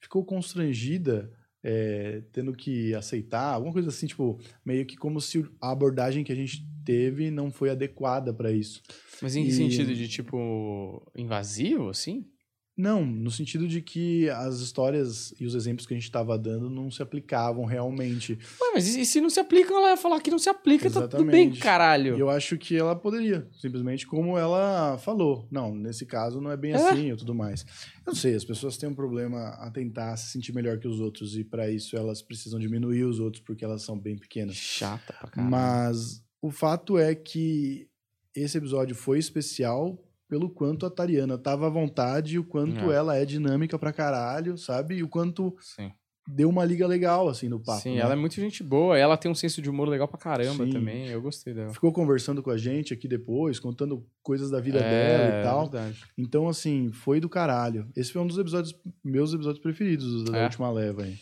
[0.01, 5.71] ficou constrangida é, tendo que aceitar, alguma coisa assim, tipo, meio que como se a
[5.71, 8.83] abordagem que a gente teve não foi adequada para isso.
[9.23, 12.27] Mas em que E- sentido de, tipo, invasivo, assim?
[12.77, 16.69] Não, no sentido de que as histórias e os exemplos que a gente estava dando
[16.69, 18.33] não se aplicavam realmente.
[18.61, 21.07] Ué, mas e, se não se aplica, ela vai falar que não se aplica, tá
[21.07, 21.61] tudo bem, Exatamente.
[21.61, 22.19] caralho.
[22.19, 25.47] Eu acho que ela poderia, simplesmente como ela falou.
[25.53, 26.77] Não, nesse caso não é bem É?
[26.77, 27.65] assim ou tudo mais.
[28.05, 30.99] Eu não sei, as pessoas têm um problema a tentar se sentir melhor que os
[30.99, 34.57] outros e para isso elas precisam diminuir os outros porque elas são bem pequenas.
[34.57, 35.49] Chata pra caralho.
[35.51, 37.87] Mas o fato é que
[38.35, 39.97] esse episódio foi especial
[40.29, 42.97] pelo quanto a Tariana tava à vontade e o quanto É.
[42.97, 44.97] ela é dinâmica pra caralho, sabe?
[44.97, 45.91] E o quanto Sim,
[46.27, 47.83] deu uma liga legal, assim, no papo.
[47.83, 48.01] Sim né?
[48.01, 48.99] ela é muito gente boa.
[48.99, 50.71] Ela tem um senso de humor legal pra caramba Sim.
[50.73, 51.07] também.
[51.09, 51.71] Eu gostei dela.
[51.75, 55.69] Ficou conversando com a gente aqui depois, contando coisas da vida é, dela e tal.
[55.71, 56.03] verdade.
[56.17, 57.87] Então, assim, foi do caralho.
[57.95, 60.45] Esse foi um dos episódios, meus episódios preferidos da É.
[60.45, 61.15] última leva aí.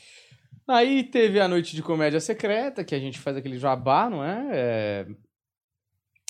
[0.68, 4.48] Aí teve a noite de comédia secreta, que a gente faz aquele jabá, não é?
[4.52, 5.06] É,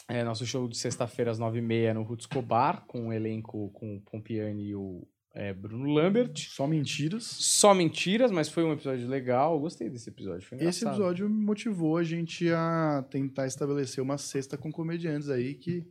[0.08, 3.70] é nosso show de sexta-feira às nove e meia no Roots Cobar, com o elenco
[3.70, 6.32] com o Pompiani e o é, Bruno Lambert.
[6.36, 7.24] Só mentiras.
[7.24, 9.54] Só mentiras, mas foi um episódio legal.
[9.54, 10.46] Eu gostei desse episódio.
[10.60, 15.86] Esse episódio motivou a gente a tentar estabelecer uma cesta com comediantes aí que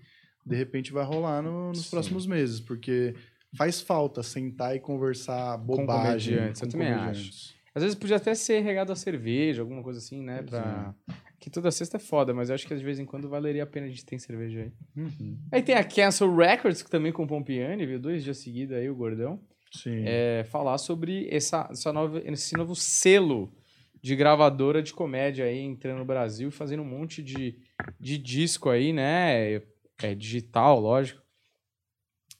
[0.45, 1.89] de repente vai rolar no- nos Sim.
[1.91, 3.15] próximos meses, porque
[3.55, 8.91] faz falta sentar e conversar bobagem comediantes, eu também Às vezes podia até ser regado
[8.91, 10.41] a cerveja, alguma coisa assim, né?
[10.43, 10.93] Pra...
[11.41, 13.65] Que toda sexta é foda, mas eu acho que de vez em quando valeria a
[13.65, 14.71] pena a gente ter cerveja aí.
[14.95, 15.39] Uhum.
[15.51, 17.99] Aí tem a Cancel Records, que também com o Pompiani, viu?
[17.99, 19.41] Dois dias seguidos aí, o gordão.
[19.73, 20.03] Sim.
[20.05, 23.51] É, falar sobre essa, essa nova, esse novo selo
[23.99, 27.57] de gravadora de comédia aí entrando no Brasil e fazendo um monte de,
[27.99, 29.63] de disco aí, né?
[30.03, 31.23] É digital, lógico.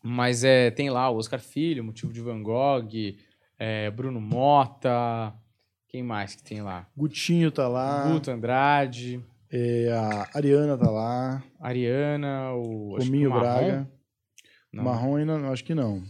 [0.04, 2.88] Mas é, tem lá o Oscar Filho, Motivo de Van Gogh,
[3.58, 5.34] é, Bruno Mota,
[5.92, 6.88] quem mais que tem lá?
[6.96, 13.34] Gutinho tá lá, Guto Andrade, é, a Ariana tá lá, Ariana, o Rominho o.
[13.34, 13.92] Braga.
[14.72, 16.02] Não, Marrom ainda acho que não.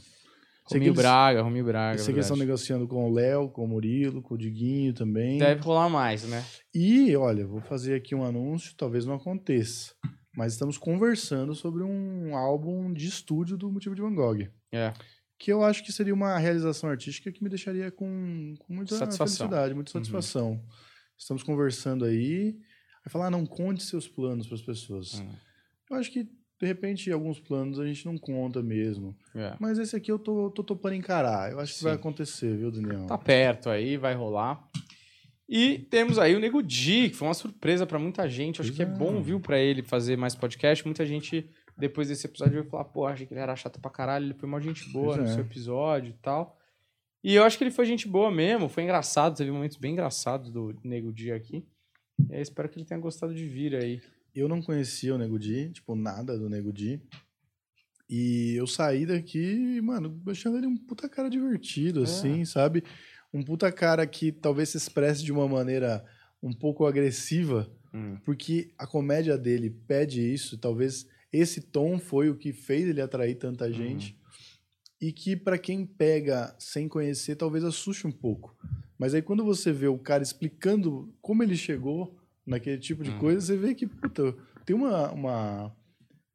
[0.65, 1.97] Rominho Braga, Rominho Braga.
[1.97, 5.39] Sei que eles estão negociando com o Léo, com o Murilo, com o Diguinho também.
[5.39, 6.45] Deve rolar mais, né?
[6.73, 9.93] E, olha, vou fazer aqui um anúncio, talvez não aconteça.
[10.37, 14.47] Mas estamos conversando sobre um álbum de estúdio do Motivo de Van Gogh.
[14.71, 14.93] É.
[15.43, 19.47] Que eu acho que seria uma realização artística que me deixaria com, com muita Satisfação.
[19.47, 19.93] felicidade, muita Uhum.
[20.06, 20.63] satisfação.
[21.17, 22.51] Estamos conversando aí.
[23.04, 25.19] Vai falar, ah, não conte seus planos para as pessoas.
[25.19, 25.27] Hum.
[25.89, 29.17] Eu acho que, de repente, alguns planos a gente não conta mesmo.
[29.34, 29.56] É.
[29.60, 31.51] Mas esse aqui eu tô, tô topando encarar.
[31.51, 31.86] Eu acho que Sim.
[31.86, 33.08] vai acontecer, viu, Daniel?
[33.08, 34.63] Tá perto aí, vai rolar.
[35.49, 38.62] E temos aí o Nego Di, que foi uma surpresa pra muita gente.
[38.62, 38.89] Acho Pois que é é.
[38.97, 40.86] bom, viu, pra ele fazer mais podcast.
[40.86, 44.25] Muita gente, depois desse episódio, vai falar, pô, achei que ele era chato pra caralho.
[44.25, 45.34] Ele foi uma gente boa Pois no é.
[45.34, 46.57] seu episódio e tal.
[47.23, 48.67] E eu acho que ele foi gente boa mesmo.
[48.69, 51.63] Foi engraçado, teve momentos bem engraçados do Nego Di aqui.
[52.29, 54.01] Espero que ele tenha gostado de vir aí.
[54.36, 57.01] Eu não conhecia o Nego Di, tipo, nada do Nego Di.
[58.10, 62.03] E eu saí daqui, mano, achando ele um puta cara divertido, É.
[62.03, 62.84] assim, sabe?
[63.34, 66.03] Um puta cara que talvez se expresse de uma maneira
[66.43, 68.17] um pouco agressiva, Hum.
[68.25, 73.35] porque a comédia dele pede isso, talvez esse tom foi o que fez ele atrair
[73.35, 73.73] tanta Uhum.
[73.73, 74.17] gente.
[74.99, 78.55] E que pra quem pega sem conhecer, talvez assuste um pouco.
[78.99, 82.15] Mas aí quando você vê o cara explicando como ele chegou
[82.45, 83.17] naquele tipo de Uhum.
[83.17, 85.75] coisa, você vê que, puta, tem uma, uma,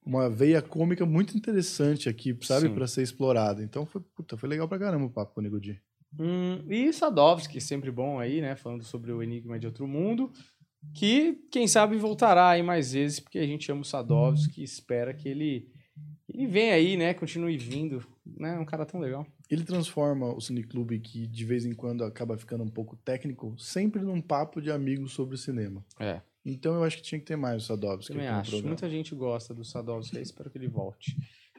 [0.05, 2.69] uma veia cômica muito interessante aqui, sabe?
[2.71, 3.63] Pra ser explorada.
[3.63, 5.81] Então foi, puta, foi legal pra caramba o papo com o Nego Di.
[6.19, 8.57] Hum, e Sadovski, sempre bom aí, né?
[8.57, 10.33] Falando sobre o Enigma de Outro Mundo.
[10.95, 15.13] Que, quem sabe, voltará aí mais vezes, porque a gente ama o Sadovski e espera
[15.13, 15.69] que ele,
[16.29, 17.13] ele venha aí, né?
[17.15, 18.07] Continue vindo.
[18.25, 18.55] Né?
[18.57, 19.27] É um cara tão legal.
[19.49, 24.03] Ele transforma o cineclube, que de vez em quando acaba ficando um pouco técnico, sempre
[24.03, 25.85] num papo de amigos sobre cinema.
[26.01, 28.51] É, Então eu acho que tinha que ter mais o Sadovski também acho.
[28.51, 28.69] programa.
[28.69, 31.17] Muita gente gosta do Sadovski aí, espero que ele volte.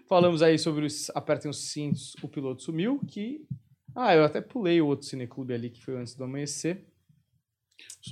[0.08, 3.46] Falamos aí sobre os Apertem os Cintos, o piloto sumiu, que...
[3.96, 6.86] Ah, eu até pulei o outro cineclube ali, que foi antes do amanhecer.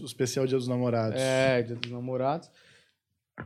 [0.02, 1.20] O especial Dia dos Namorados.
[1.22, 2.50] É, Dia dos Namorados.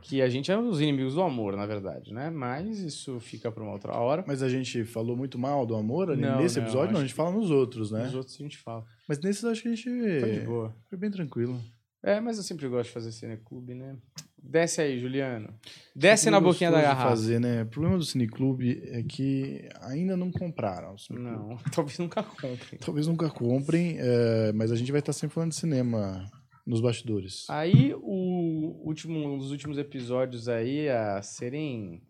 [0.02, 2.30] Que a gente é os inimigos do amor, na verdade, né?
[2.30, 4.24] Mas isso fica pra uma outra hora.
[4.24, 6.92] Mas a gente falou muito mal do amor ali Não, nesse não, episódio?
[6.92, 8.06] Não, a gente fala nos outros, né?
[8.06, 8.84] Os outros a gente fala.
[9.08, 10.76] Mas nesses acho que a gente Tá de boa.
[10.88, 11.60] foi bem tranquilo.
[12.04, 13.96] É, mas eu sempre gosto de fazer cineclube, né?
[14.42, 15.52] Desce aí, Juliano.
[15.94, 17.10] Desce na boquinha da garrafa.
[17.10, 17.62] fazer, né?
[17.62, 20.94] O problema do Cineclube é que ainda não compraram.
[20.94, 21.30] o Cineclube.
[21.30, 22.78] Não, talvez nunca compre.
[22.78, 26.30] Talvez nunca comprem, é, mas a gente vai estar sempre falando de cinema
[26.66, 27.46] nos bastidores.
[27.48, 32.02] Aí, o último, um dos últimos episódios aí a serem...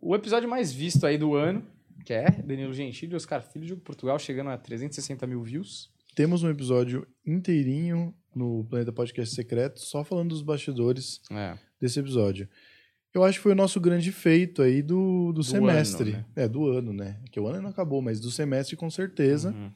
[0.00, 1.64] O episódio mais visto aí do ano,
[2.04, 5.90] que é Danilo Gentili e Oscar Filho de Portugal, chegando a 360 mil views.
[6.14, 11.58] Temos um episódio inteirinho no Planeta Podcast Secreto, só falando dos bastidores É.
[11.80, 12.48] desse episódio.
[13.14, 16.10] Eu acho que foi o nosso grande feito aí do, do, semestre.
[16.10, 16.26] ano, né?
[16.36, 17.20] É, do ano, né?
[17.32, 19.50] Que o ano não acabou, mas do semestre com certeza.
[19.50, 19.72] Uhum.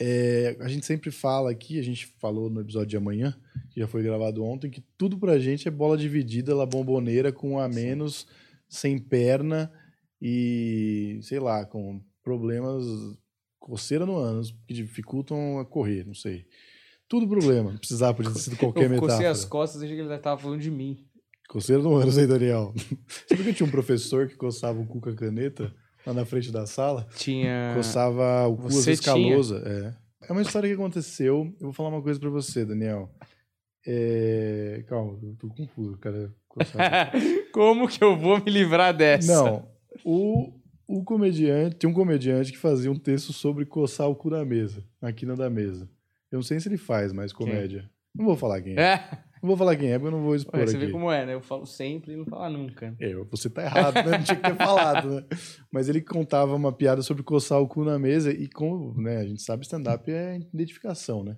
[0.00, 3.36] É, a gente sempre fala aqui, a gente falou no episódio de amanhã,
[3.70, 7.58] que já foi gravado ontem, que tudo pra gente é bola dividida, la bomboneira, com
[7.60, 8.26] a menos,
[8.68, 9.70] sem perna
[10.20, 12.84] e, sei lá, com problemas,
[13.58, 16.46] coceira no ânus, que dificultam a correr, não sei.
[17.08, 19.30] Tudo problema, não precisava, podia ter sido qualquer Eu cocei metáfora.
[19.30, 20.96] as costas achei que ele tava falando de mim.
[21.48, 22.72] Coceira no ânus aí, Daniel.
[23.06, 25.72] Você viu que tinha um professor que coçava o cu com a caneta
[26.06, 27.06] lá na frente da sala?
[27.16, 27.72] Tinha...
[27.76, 29.62] Coçava o cu às vezes calosa.
[30.22, 30.28] É.
[30.28, 31.44] é uma história que aconteceu.
[31.60, 33.10] Eu vou falar uma coisa pra você, Daniel.
[33.86, 34.84] É...
[34.88, 36.32] Calma, eu tô confuso, cara.
[36.48, 37.12] Coçava-
[37.52, 39.32] Como que eu vou me livrar dessa?
[39.32, 39.68] Não,
[40.04, 40.52] o,
[40.88, 44.82] o comediante, tinha um comediante que fazia um texto sobre coçar o cu na mesa,
[45.00, 45.88] na quina da mesa.
[46.34, 47.88] Eu não sei se ele faz mais comédia.
[48.14, 48.80] Não vou falar quem é.
[48.80, 50.86] É, Não vou falar quem é, porque eu não vou expor Ué, você aqui.
[50.86, 51.34] vê como é, né?
[51.34, 52.94] Eu falo sempre e não falo nunca.
[52.98, 54.18] É, você tá errado, né?
[54.18, 55.24] Não tinha que ter falado, né?
[55.70, 59.24] Mas ele contava uma piada sobre coçar o cu na mesa e como, né, a
[59.24, 61.36] gente sabe stand-up é identificação, né?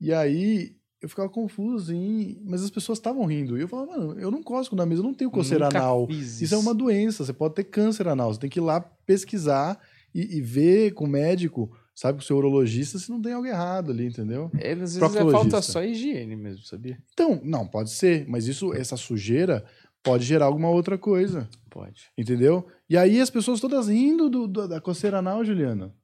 [0.00, 3.58] E aí eu ficava confuso, assim, mas as pessoas estavam rindo.
[3.58, 5.66] E eu falava, mano, eu não coço o cu na mesa, eu não tenho coceira
[5.66, 6.06] Nunca anal.
[6.06, 8.32] fiz Isso é uma doença, você pode ter câncer anal.
[8.32, 9.78] Você tem que ir lá pesquisar
[10.14, 11.70] e, e ver com o médico,
[12.00, 14.50] sabe, com o seu urologista, se não tem algo errado ali, entendeu?
[14.58, 16.96] É, às vezes é falta só higiene mesmo, sabia?
[17.12, 19.62] Então, não, pode ser, mas isso, essa sujeira
[20.02, 21.46] pode gerar alguma outra coisa.
[21.68, 22.04] Pode.
[22.16, 22.66] Entendeu?
[22.88, 25.94] E aí as pessoas todas rindo do, do- da coceira anal, Juliana.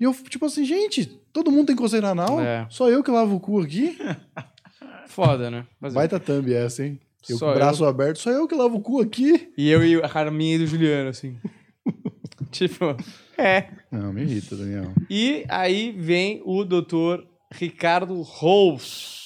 [0.00, 2.40] E eu, tipo assim, gente, todo mundo tem coceira anal?
[2.40, 2.66] É.
[2.70, 3.96] Só eu que lavo o cu aqui?
[5.06, 5.64] Foda, né?
[5.78, 6.98] Mas Baita thumb essa, hein?
[7.28, 9.52] Eu Só com o braço aberto, só eu que lavo o cu aqui?
[9.56, 11.36] E eu e a cara minha e do Juliano, assim.
[12.52, 12.96] tipo,
[13.38, 13.68] é.
[13.90, 14.92] Não, me irrita, Daniel.
[15.08, 19.18] E aí vem o doutor Ricardo Rous.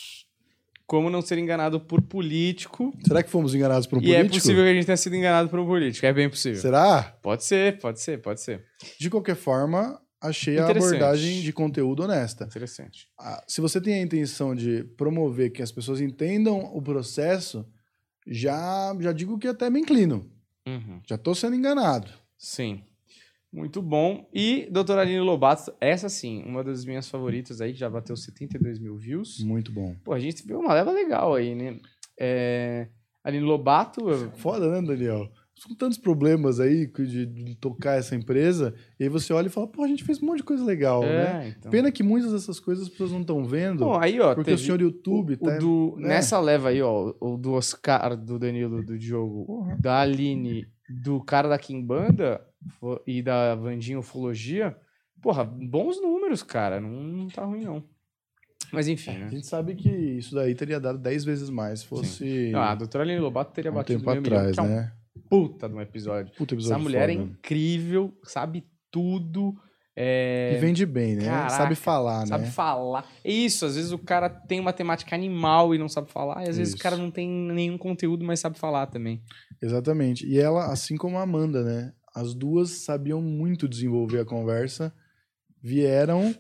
[0.87, 2.93] Como não ser enganado por político.
[3.07, 4.35] Será que fomos enganados por um e é político?
[4.39, 6.05] possível que a gente tenha sido enganado por um político.
[6.05, 6.61] É bem possível.
[6.61, 7.03] Será?
[7.23, 8.63] Pode ser, pode ser, pode ser.
[9.01, 12.45] De qualquer forma, achei a abordagem de conteúdo honesta.
[12.45, 13.09] Interessante.
[13.19, 17.67] Ah, Se você tem a intenção de promover que as pessoas entendam o processo,
[18.27, 20.31] já, já digo que até me inclino.
[20.69, 21.01] Uhum.
[21.09, 22.11] Já tô sendo enganado.
[22.37, 22.85] Sim.
[23.55, 24.29] Muito bom.
[24.35, 28.81] E doutora Aline Lobato, essa sim, uma das minhas favoritas aí, que já bateu 72
[28.81, 29.39] mil views.
[29.45, 29.95] Muito bom.
[30.03, 31.79] Pô, a gente viu uma leva legal aí, né?
[32.19, 32.89] É...
[33.23, 35.31] Aline Lobato, eu- Foda, né, Daniel?
[35.57, 39.69] São tantos problemas aí de, de tocar essa empresa, e aí você olha e fala,
[39.69, 41.47] pô, a gente fez um monte de coisa legal, né?
[41.47, 41.71] É, então.
[41.71, 44.59] Pena que muitas dessas coisas as pessoas não estão vendo, Bom, aí, ó, porque o
[44.59, 45.57] senhor YouTube o, tá...
[45.57, 46.09] o do, né?
[46.09, 51.49] Nessa leva aí, ó, o do Oscar, do Danilo, do Diogo, da Aline, do cara
[51.49, 52.41] da Kimbanda
[53.07, 54.77] e da Vandinha Ufologia,
[55.23, 56.81] porra, bons números, cara.
[56.81, 57.83] Não, não tá ruim, não.
[58.73, 59.29] Mas enfim, A né?
[59.29, 63.05] gente sabe que isso daí teria dado 10 vezes mais se fosse Ah, a doutora
[63.05, 64.93] Aline Lobato teria um batido tempo meio milhão, atrás, um né?
[65.29, 66.33] Puta de um episódio.
[66.37, 67.25] Puta Essa episódio mulher é foda.
[67.25, 69.55] incrível, sabe tudo.
[69.97, 70.55] É...
[70.57, 71.27] E vende bem, né?
[71.27, 72.51] Caraca, sabe falar, sabe né?
[72.51, 73.09] falar.
[73.23, 76.49] É Isso, às vezes o cara tem uma temática animal e não sabe falar, e
[76.49, 76.83] às vezes o Isso.
[76.83, 79.23] cara não tem nenhum conteúdo, mas sabe falar também.
[79.63, 80.27] Exatamente.
[80.27, 81.93] E ela, assim como a Amanda, né?
[82.15, 84.93] As duas sabiam muito desenvolver a conversa.
[85.63, 86.35] Vieram,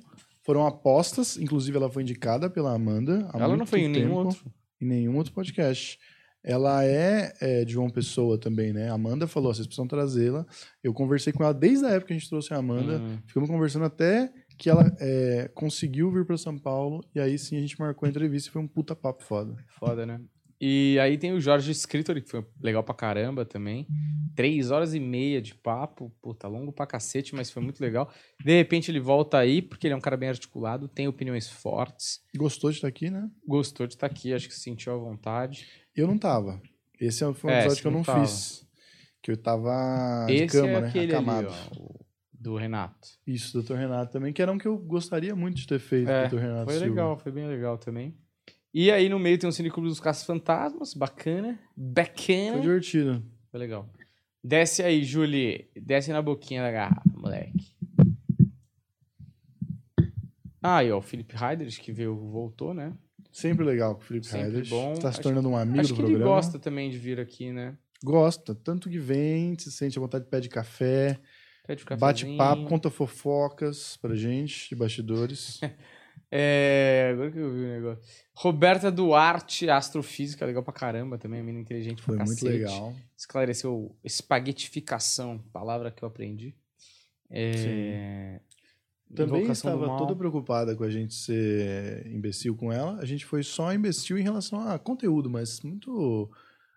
[0.44, 3.28] foram apostas, inclusive ela foi indicada pela Amanda.
[3.32, 4.52] Ela não foi em nenhum outro.
[4.80, 5.98] Em nenhum outro podcast.
[6.44, 8.90] Ela é, é de João Pessoa também, né?
[8.90, 10.44] A Amanda falou, vocês precisam trazê-la.
[10.82, 12.98] Eu conversei com ela desde a época que a gente trouxe a Amanda.
[12.98, 13.18] Hum.
[13.26, 17.02] Ficamos conversando até que ela é, conseguiu vir para São Paulo.
[17.14, 19.56] E aí sim a gente marcou a entrevista e foi um puta papo foda.
[19.78, 20.20] Foda, né?
[20.60, 23.86] E aí tem o Jorge Escritor, que foi legal pra caramba também.
[24.34, 26.10] Três horas e meia de papo.
[26.22, 28.10] Puta, longo pra cacete, mas foi muito legal.
[28.42, 32.20] De repente ele volta aí, porque ele é um cara bem articulado, tem opiniões fortes.
[32.36, 33.28] Gostou de estar aqui, né?
[33.46, 35.66] Gostou de estar aqui, acho que se sentiu à vontade.
[35.96, 36.60] Eu não tava.
[37.00, 38.66] Esse foi um É, episódio que eu não não fiz.
[39.22, 40.88] Que eu tava de Esse cama, é né?
[40.88, 41.48] aquele Acamado.
[41.48, 43.08] ali, ó, do Renato.
[43.26, 43.74] Isso, Dr.
[43.74, 46.36] Renato também, que era um que eu gostaria muito de ter feito, É, Dr.
[46.36, 46.86] Renato Foi Silva.
[46.88, 48.14] legal, foi bem legal também.
[48.72, 51.58] E aí no meio tem o Cineclube dos Caças Fantasmas, bacana.
[51.74, 52.60] Foi Bacana.
[52.60, 53.24] divertido.
[53.50, 53.88] Foi legal.
[54.42, 55.70] Desce aí, Julie.
[55.74, 57.72] Desce na boquinha da garrafa, moleque.
[60.62, 62.92] Ah, e ó, o Felipe Heidrich, que veio, voltou, né?
[63.34, 64.70] Sempre legal com o Felipe Sempre Heidrich.
[64.70, 64.94] bom.
[64.94, 66.24] Tá se Acho- tornando um amigo Acho do que programa.
[66.24, 67.76] ele gosta também de vir aqui, né?
[68.02, 68.54] Gosta.
[68.54, 71.18] Tanto que vem, se sente à vontade de pé de café,
[71.66, 75.60] Pede um bate papo, conta fofocas pra gente, de bastidores.
[76.36, 78.02] É, agora que eu vi o negócio.
[78.34, 82.58] Roberta Duarte, astrofísica, legal pra caramba também, menina inteligente Foi pra muito cacete.
[82.58, 82.92] legal.
[83.16, 86.54] Esclareceu espaguetificação, palavra que eu aprendi.
[87.30, 88.40] É...
[89.14, 92.98] Também estava toda preocupada com a gente ser imbecil com ela.
[93.00, 96.30] A gente foi só imbecil em relação a conteúdo, mas muito.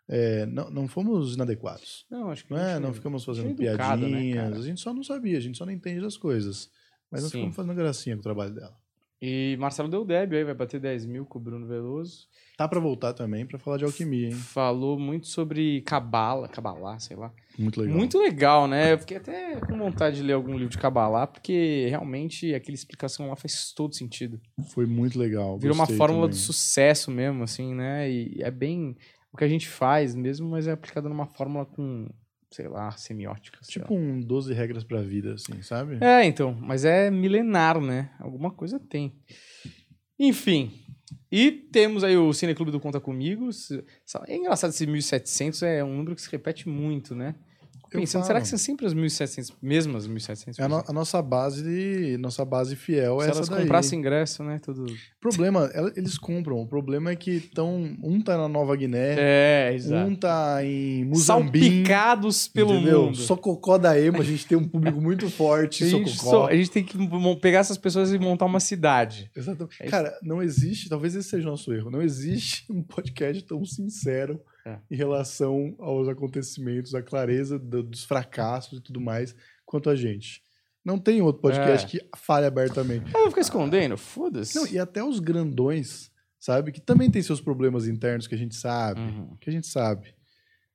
[0.07, 2.05] é, não, não fomos inadequados.
[2.09, 2.79] Não, acho que Não, é?
[2.79, 4.43] não ficamos fazendo educado, né, piadinhas.
[4.43, 4.57] cara?
[4.57, 6.69] a gente só não sabia, a gente só não entende das coisas.
[7.11, 7.37] Mas não Sim.
[7.37, 8.75] ficamos fazendo gracinha com o trabalho dela.
[9.21, 12.27] E Marcelo Del Débio aí vai bater 10 mil com o Bruno Veloso.
[12.55, 14.33] Tá pra voltar também pra falar de alquimia, hein?
[14.33, 17.31] Falou muito sobre cabala, cabalá, sei lá.
[17.57, 17.97] Muito legal.
[17.97, 18.93] Muito legal, né?
[18.93, 23.29] Eu fiquei até com vontade de ler algum livro de cabalá, porque realmente aquela explicação
[23.29, 24.39] lá faz todo sentido.
[24.73, 25.57] Foi muito legal.
[25.57, 26.45] Virou uma fórmula do também.
[26.45, 28.09] sucesso mesmo, assim, né?
[28.09, 28.95] E é bem
[29.31, 32.07] o que a gente faz mesmo, mas é aplicado numa fórmula com,
[32.49, 33.59] sei lá, semiótica.
[33.61, 35.95] sei Tipo um 12 regras pra vida, assim, sabe?
[35.95, 36.05] lá.
[36.05, 38.11] É, então, mas é milenar, né?
[38.19, 39.13] Alguma coisa tem.
[40.19, 40.71] Enfim.
[41.31, 43.49] E temos aí o Cineclube do Conta Comigo.
[44.27, 47.35] É engraçado esse 1700, é um número que se repete muito, né?
[47.89, 50.59] Pensando, será que são sempre as 1700, mesmas 1700?
[50.59, 53.61] É a, no- a nossa base, nossa base fiel Se é essa elas daí.
[53.61, 54.59] comprassem ingresso, né?
[54.63, 54.85] Tudo...
[54.85, 56.57] O problema, eles compram.
[56.61, 60.09] O problema é que tão, um tá na Nova Guiné, É, exato.
[60.09, 61.65] um tá em Moçambique.
[61.65, 63.05] Salpicados pelo entendeu?
[63.05, 63.17] mundo.
[63.17, 65.83] Sococó da Emo, a gente tem um público muito forte.
[65.83, 66.97] a, gente só- a gente tem que
[67.41, 69.29] pegar essas pessoas e montar uma cidade.
[69.35, 69.75] Exatamente.
[69.81, 69.87] É.
[69.87, 74.39] Cara, não existe, talvez esse seja o nosso erro, não existe um podcast tão sincero
[74.67, 74.79] É.
[74.91, 80.41] em relação aos acontecimentos, à clareza do- dos fracassos e tudo mais, quanto a gente.
[80.83, 81.99] Não tem outro podcast É.
[81.99, 83.05] que fale abertamente.
[83.13, 83.97] Eu vou ficar escondendo?
[83.97, 84.55] Foda-se.
[84.55, 86.71] Não, e até os grandões, sabe?
[86.71, 89.01] Que também tem seus problemas internos que a gente sabe.
[89.01, 89.35] Uhum.
[89.39, 90.13] Que a gente sabe.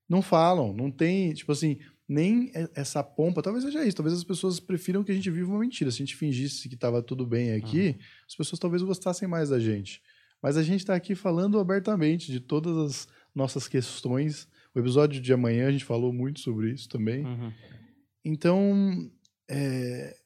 [0.08, 3.40] Não falam, não tem, tipo assim, nem essa pompa.
[3.42, 3.96] Talvez seja isso.
[3.96, 5.90] Talvez as pessoas prefiram que a gente viva uma mentira.
[5.90, 9.58] Se a gente fingisse que tava tudo bem aqui, as pessoas talvez gostassem mais da
[9.58, 10.02] gente.
[10.42, 14.48] Mas a gente tá aqui falando abertamente de todas as nossas questões.
[14.74, 17.24] O episódio de amanhã a gente falou muito sobre isso também.
[17.24, 17.52] Uhum.
[18.24, 19.10] Então,
[19.50, 20.16] é.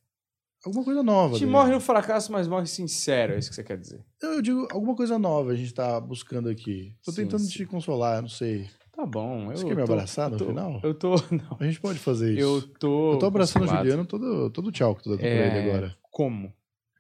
[0.65, 1.37] Alguma coisa nova.
[1.37, 1.53] A gente daí.
[1.53, 4.05] morre no fracasso, mas morre sincero, é isso que você quer dizer.
[4.21, 6.93] Não, eu digo, alguma coisa nova a gente tá buscando aqui.
[7.05, 7.51] Tô Sim, tentando sim.
[7.51, 8.69] te consolar, não sei.
[8.93, 9.53] Tá bom.
[9.53, 10.81] Eu Você quer me tô- abraçar eu no tô- final?
[10.83, 11.15] Eu tô.
[11.31, 11.57] Não.
[11.61, 12.41] A gente pode fazer isso.
[12.41, 13.13] Eu tô.
[13.13, 13.69] Eu tô abraçando o.
[13.69, 15.97] Juliano todo, todo tchau que tu dá pra É, ele agora.
[16.11, 16.53] Como?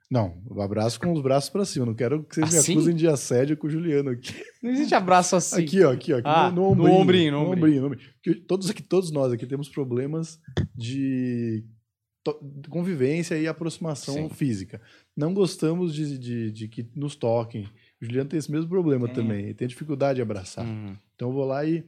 [0.08, 1.84] Não, abraço com os braços pra cima.
[1.84, 2.72] Não quero que vocês Assim?
[2.74, 4.34] me acusem de assédio com o Juliano aqui.
[4.62, 5.64] Não existe abraço assim.
[5.64, 6.18] Aqui, ó, aqui, ó.
[6.18, 6.92] Aqui Ah, no, no ombrinho.
[7.00, 7.80] ombrinho, no no ombrinho.
[7.80, 8.44] no ombrinho.
[8.46, 10.38] Todos, aqui, todos nós aqui temos problemas
[10.74, 11.64] de
[12.68, 14.28] convivência e aproximação Sim.
[14.30, 14.80] física.
[15.16, 17.64] Não gostamos de, de, de que nos toquem.
[18.00, 19.14] O Juliano tem esse mesmo problema Tem.
[19.14, 19.44] também.
[19.44, 20.64] Ele tem dificuldade de abraçar.
[20.66, 20.96] Uhum.
[21.14, 21.84] Então eu vou lá e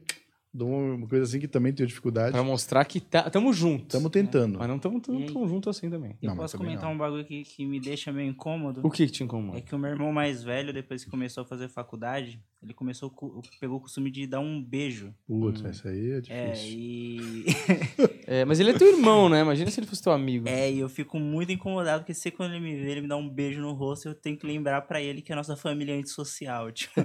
[0.53, 2.31] Uma coisa assim que também tenho dificuldade.
[2.31, 3.83] Pra mostrar que tá, tamo junto.
[3.83, 4.57] Estamos tentando.
[4.57, 6.17] Mas não tamo tão, tão junto assim também.
[6.21, 6.95] Eu Não, posso também comentar não.
[6.95, 8.81] um bagulho que, que me deixa meio incômodo?
[8.83, 9.59] O que que te incomoda?
[9.59, 13.09] É que o meu irmão mais velho, depois que começou a fazer faculdade, ele começou,
[13.59, 15.13] pegou o costume de dar um beijo.
[15.25, 16.79] Putz, isso aí é É, difícil.
[16.79, 17.45] e.
[18.31, 19.41] É, mas ele é teu irmão, né?
[19.41, 20.47] Imagina se ele fosse teu amigo.
[20.47, 23.17] é, e eu fico muito incomodado, porque sempre quando ele me vê, ele me dá
[23.17, 25.97] um beijo no rosto, eu tenho que lembrar pra ele que a nossa família é
[25.97, 26.69] antissocial.
[26.73, 27.01] Tipo,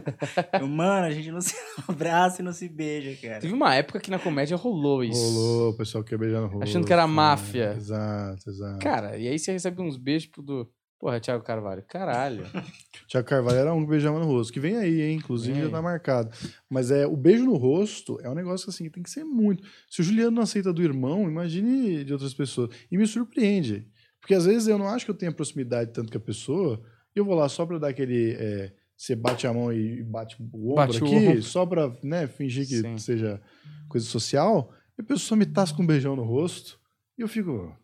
[0.61, 1.55] eu, mano, a gente não se
[1.89, 3.41] abraça e não se beija, cara.
[3.41, 5.19] Teve uma época que na comédia rolou isso.
[5.19, 6.63] Rolou, o pessoal quer beijar no rosto.
[6.65, 7.13] Achando que era né?
[7.15, 7.73] máfia.
[7.75, 8.79] Exato, exato.
[8.81, 10.69] Cara, e aí você recebe uns beijos tipo, do.
[11.05, 11.85] Porra, Thiago Carvalho.
[11.87, 12.47] Caralho.
[13.07, 15.17] Tiago Carvalho era um que beijava no rosto, que vem aí, hein?
[15.19, 16.31] Inclusive já tá marcado.
[16.67, 19.63] Mas é o beijo no rosto é um negócio assim que tem que ser muito.
[19.91, 22.71] Se o Juliano não aceita do irmão, imagine de outras pessoas.
[22.91, 23.87] E me surpreende.
[24.19, 26.83] Porque às vezes eu não acho que eu tenha proximidade tanto com a pessoa,
[27.15, 28.35] e eu vou lá só pra dar aquele.
[28.39, 31.43] é, você bate a mão e bate o ombro Bate o aqui, ombro.
[31.43, 32.97] só pra né, fingir que Sim.
[32.97, 33.43] seja
[33.91, 36.81] coisa social, e a pessoa me tasca um beijão no rosto,
[37.19, 37.77] e eu fico.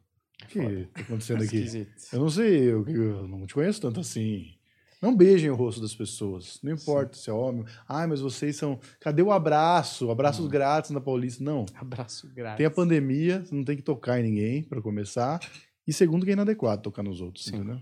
[0.45, 1.57] O que tá acontecendo aqui?
[1.57, 1.93] Esquisito.
[2.12, 4.55] Eu não sei, eu, eu não te conheço tanto assim.
[5.01, 6.59] Não beijem o rosto das pessoas.
[6.62, 7.64] Não importa se é homem.
[7.88, 8.78] Ai, mas vocês são.
[9.01, 10.11] Cadê o abraço?
[10.11, 11.43] Abraços grátis na Paulista.
[11.43, 11.64] Não.
[11.74, 12.59] Abraço grátis.
[12.59, 15.41] Tem a pandemia, você não tem que tocar em ninguém, pra começar.
[15.86, 17.57] E segundo, que é inadequado tocar nos outros, Sim.
[17.57, 17.80] entendeu?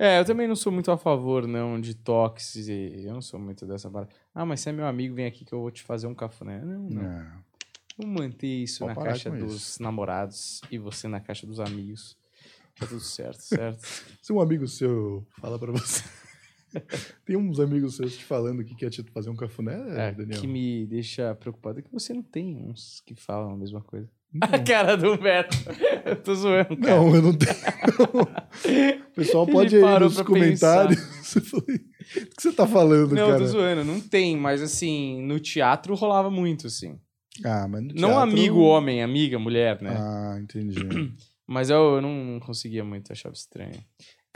[0.00, 2.56] É, eu também não sou muito a favor, não, de toques.
[2.56, 4.10] e- Eu não sou muito dessa parada.
[4.34, 6.60] Ah, mas se é meu amigo, vem aqui que eu vou te fazer um cafuné.
[6.64, 7.02] Não, não.
[7.02, 7.26] Não.
[7.98, 9.82] Vamos manter isso Pode na caixa dos isso.
[9.82, 12.16] namorados e você na caixa dos amigos.
[12.78, 13.84] Tá tudo certo, certo?
[14.22, 16.04] Se um amigo seu fala pra você.
[17.24, 19.74] Tem uns amigos seus te falando que quer te fazer um cafuné,
[20.08, 20.38] É, Daniel?
[20.40, 24.06] que me deixa preocupado é que você não tem uns que falam a mesma coisa.
[24.32, 24.46] Não.
[24.52, 25.56] A cara do Humberto.
[26.04, 26.96] Eu tô zoando, cara.
[26.96, 27.54] Não, eu não tenho.
[29.08, 31.00] o pessoal Ele pode ir parou nos comentários.
[31.48, 31.62] O
[32.36, 33.38] que você tá falando, Não, eu cara?
[33.40, 36.98] tô zoando, não tem, mas assim, no teatro rolava muito, assim.
[37.44, 39.96] Ah, mas no Não teatro- amigo homem, amiga mulher, né?
[39.96, 40.80] Ah, entendi.
[41.50, 43.82] Mas eu, eu não, não conseguia muito, achava estranho.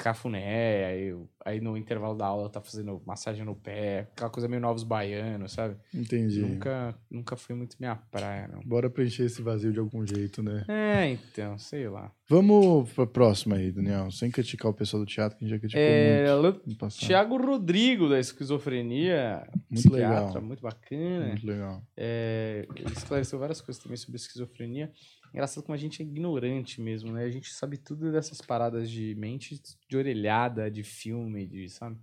[0.03, 4.61] Cafuné, aí, aí no intervalo da aula tá fazendo massagem no pé, aquela coisa meio
[4.61, 5.77] novos baianos, sabe?
[5.95, 6.41] Entendi.
[6.41, 8.61] Nunca, nunca foi muito minha praia, não.
[8.65, 10.65] Bora preencher esse vazio de algum jeito, né?
[10.67, 12.11] É, então, sei lá.
[12.29, 14.11] Vamos pra próxima aí, Daniel.
[14.11, 16.89] Sem criticar o pessoal do teatro, que a gente já criticou É, muito.
[16.99, 20.43] Tiago Rodrigo, da esquizofrenia, Muito legal.
[20.43, 21.27] muito bacana.
[21.29, 21.81] Muito legal.
[21.97, 24.91] É, ele esclareceu várias coisas também sobre esquizofrenia.
[25.33, 27.25] Engraçado como a gente é ignorante mesmo, né?
[27.25, 31.97] A gente sabe tudo dessas paradas de mente, de orelhada, de filme, de, sabe?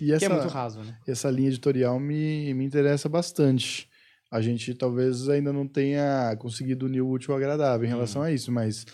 [0.00, 0.98] E Que essa, é muito raso, né?
[1.06, 3.88] essa linha editorial me, me interessa bastante.
[4.30, 7.94] A gente talvez ainda não tenha conseguido unir o útil ao agradável em Hum.
[7.94, 8.84] relação a isso, mas.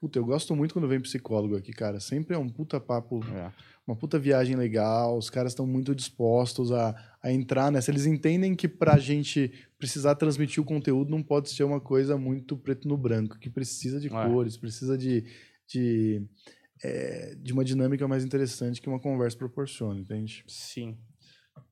[0.00, 2.00] Puta, eu gosto muito quando vem psicólogo aqui, cara.
[2.00, 3.50] Sempre é um puta papo É.
[3.86, 7.90] uma puta viagem legal, os caras estão muito dispostos a, a entrar nessa.
[7.90, 12.56] Eles entendem que pra gente precisar transmitir o conteúdo não pode ser uma coisa muito
[12.56, 14.10] preto no branco, que precisa de É.
[14.10, 15.24] cores, precisa de,
[15.68, 16.22] de,
[16.82, 20.42] é, de uma dinâmica mais interessante que uma conversa proporciona, entende?
[20.46, 20.96] Sim.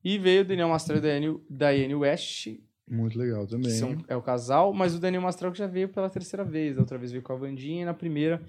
[0.03, 2.47] E veio o Daniel Mastral e Daiane West,
[2.87, 3.71] Muito legal também.
[3.71, 6.75] são, é o casal, mas o Daniel Mastral que já veio pela terceira vez.
[6.75, 8.41] Da outra vez veio com a Vandinha e na primeira,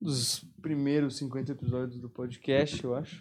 [0.00, 3.20] dos primeiros 50 episódios do podcast, eu acho.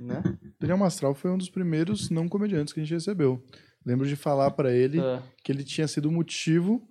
[0.00, 0.22] Né?
[0.60, 3.42] Daniel Mastral foi um dos primeiros não comediantes que a gente recebeu.
[3.84, 5.22] Lembro de falar pra ele Tá.
[5.44, 6.86] que ele tinha sido o motivo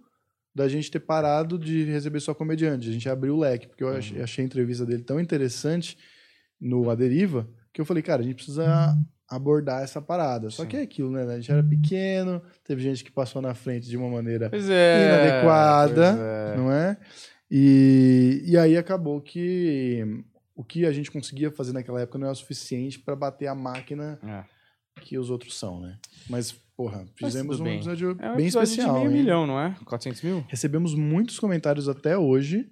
[0.53, 2.89] da gente ter parado de receber só comediante.
[2.89, 4.23] A gente abriu o leque, porque eu Uhum.
[4.23, 5.97] achei a entrevista dele tão interessante
[6.59, 8.97] no A Deriva, que eu falei, cara, a gente precisa
[9.29, 10.49] abordar essa parada.
[10.49, 10.67] Só Sim.
[10.69, 11.23] que é aquilo, né?
[11.23, 15.07] A gente era pequeno, teve gente que passou na frente de uma maneira, é.
[15.07, 16.57] Inadequada, é.
[16.57, 16.97] não é?
[17.49, 20.03] E, e aí acabou que
[20.55, 23.55] o que a gente conseguia fazer naquela época não era o suficiente para bater a
[23.55, 24.43] máquina É.
[25.01, 25.97] que os outros são, né?
[26.29, 27.75] Mas, porra, fizemos um bem.
[27.75, 28.93] episódio É um bem episódio especial.
[28.95, 29.17] de meio hein?
[29.21, 29.75] milhão, não é?
[29.85, 30.45] 400 mil?
[30.47, 32.69] Recebemos muitos comentários até hoje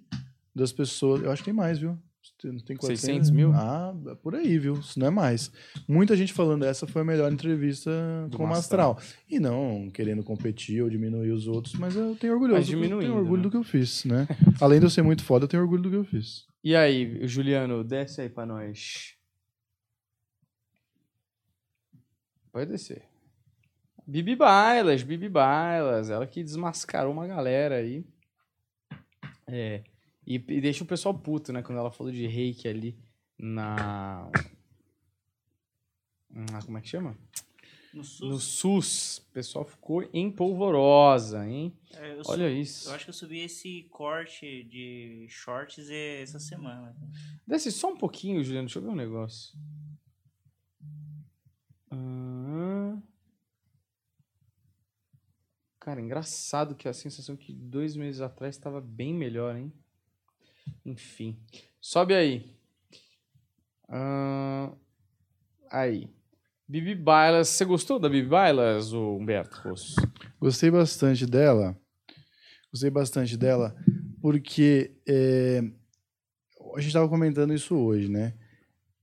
[0.56, 1.24] das pessoas.
[1.24, 1.98] Eu acho que tem mais, viu?
[2.42, 3.52] Tem, tem 400, 600 mil?
[3.54, 3.94] Ah,
[4.24, 4.82] por aí, viu?
[4.82, 5.52] Se não é mais.
[5.88, 7.92] Muita gente falando essa foi a melhor entrevista
[8.30, 8.98] Do com o Mastral.
[9.30, 12.54] E não querendo competir ou diminuir os outros, mas eu tenho orgulho.
[12.54, 13.44] Mas eu diminuindo, tenho orgulho né?
[13.44, 14.26] do que eu fiz, né?
[14.62, 16.46] Além de eu ser muito foda, eu tenho orgulho do que eu fiz.
[16.64, 19.16] E aí, Juliano, desce aí pra nós.
[22.52, 23.09] Pode descer.
[24.10, 28.04] Bibi Bailas, Bibi Bailas, ela que desmascarou uma galera aí.
[29.48, 29.84] É.
[30.26, 31.62] E, e deixa o pessoal puto, né?
[31.62, 32.98] Quando ela falou de reiki ali
[33.38, 34.30] na.
[36.30, 37.18] na como é que chama?
[37.94, 39.18] No SUS, No SUS.
[39.18, 41.74] O pessoal ficou em polvorosa, hein?
[41.94, 42.90] é, Olha su- isso.
[42.90, 46.96] eu acho que eu subi esse corte de shorts essa semana.
[47.48, 48.68] Desce só um pouquinho, Juliano.
[48.68, 49.58] Deixa eu ver um negócio.
[55.90, 59.74] Cara, engraçado que a sensação que dois meses atrás estava bem melhor, hein?
[60.86, 61.36] Enfim.
[61.82, 62.56] Sobe aí.
[63.88, 64.72] Ah,
[65.72, 66.08] aí.
[66.68, 67.48] Bibi Bailas.
[67.50, 69.64] Você gostou da Bibi Bailas, Humberto?
[70.40, 71.76] Gostei bastante dela.
[72.72, 73.76] Gostei bastante dela,
[74.22, 75.64] porque é,
[76.76, 78.36] a gente estava comentando isso hoje, né?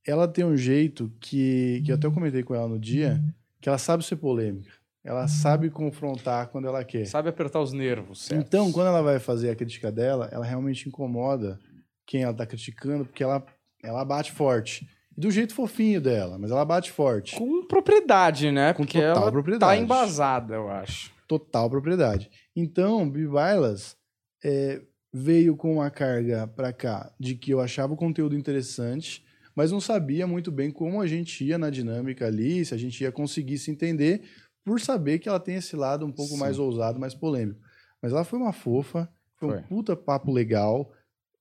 [0.06, 3.20] Ela tem um jeito que, que eu até comentei com ela no dia,
[3.60, 4.85] que ela sabe ser polêmica.
[5.06, 7.06] Ela sabe confrontar quando ela quer.
[7.06, 8.44] Sabe apertar os nervos, certo?
[8.44, 11.60] Então, quando ela vai fazer a crítica dela, ela realmente incomoda
[12.04, 13.46] quem ela tá criticando, porque ela,
[13.84, 14.84] ela bate forte.
[15.16, 17.36] Do jeito fofinho dela, mas ela bate forte.
[17.36, 18.72] Com propriedade, né?
[18.72, 19.80] Com Porque total ela tá propriedade.
[19.80, 21.12] embasada, eu acho.
[21.28, 22.28] Total propriedade.
[22.54, 23.96] Então, Bibi Bailas
[24.44, 24.82] é,
[25.12, 29.80] veio com uma carga pra cá de que eu achava o conteúdo interessante, mas não
[29.80, 33.56] sabia muito bem como a gente ia na dinâmica ali, se a gente ia conseguir
[33.56, 34.22] se entender,
[34.66, 36.38] por saber que ela tem esse lado um pouco Sim.
[36.40, 37.60] mais ousado, mais polêmico.
[38.02, 39.58] Mas ela foi uma fofa, foi, Foi.
[39.58, 40.92] um puta papo legal,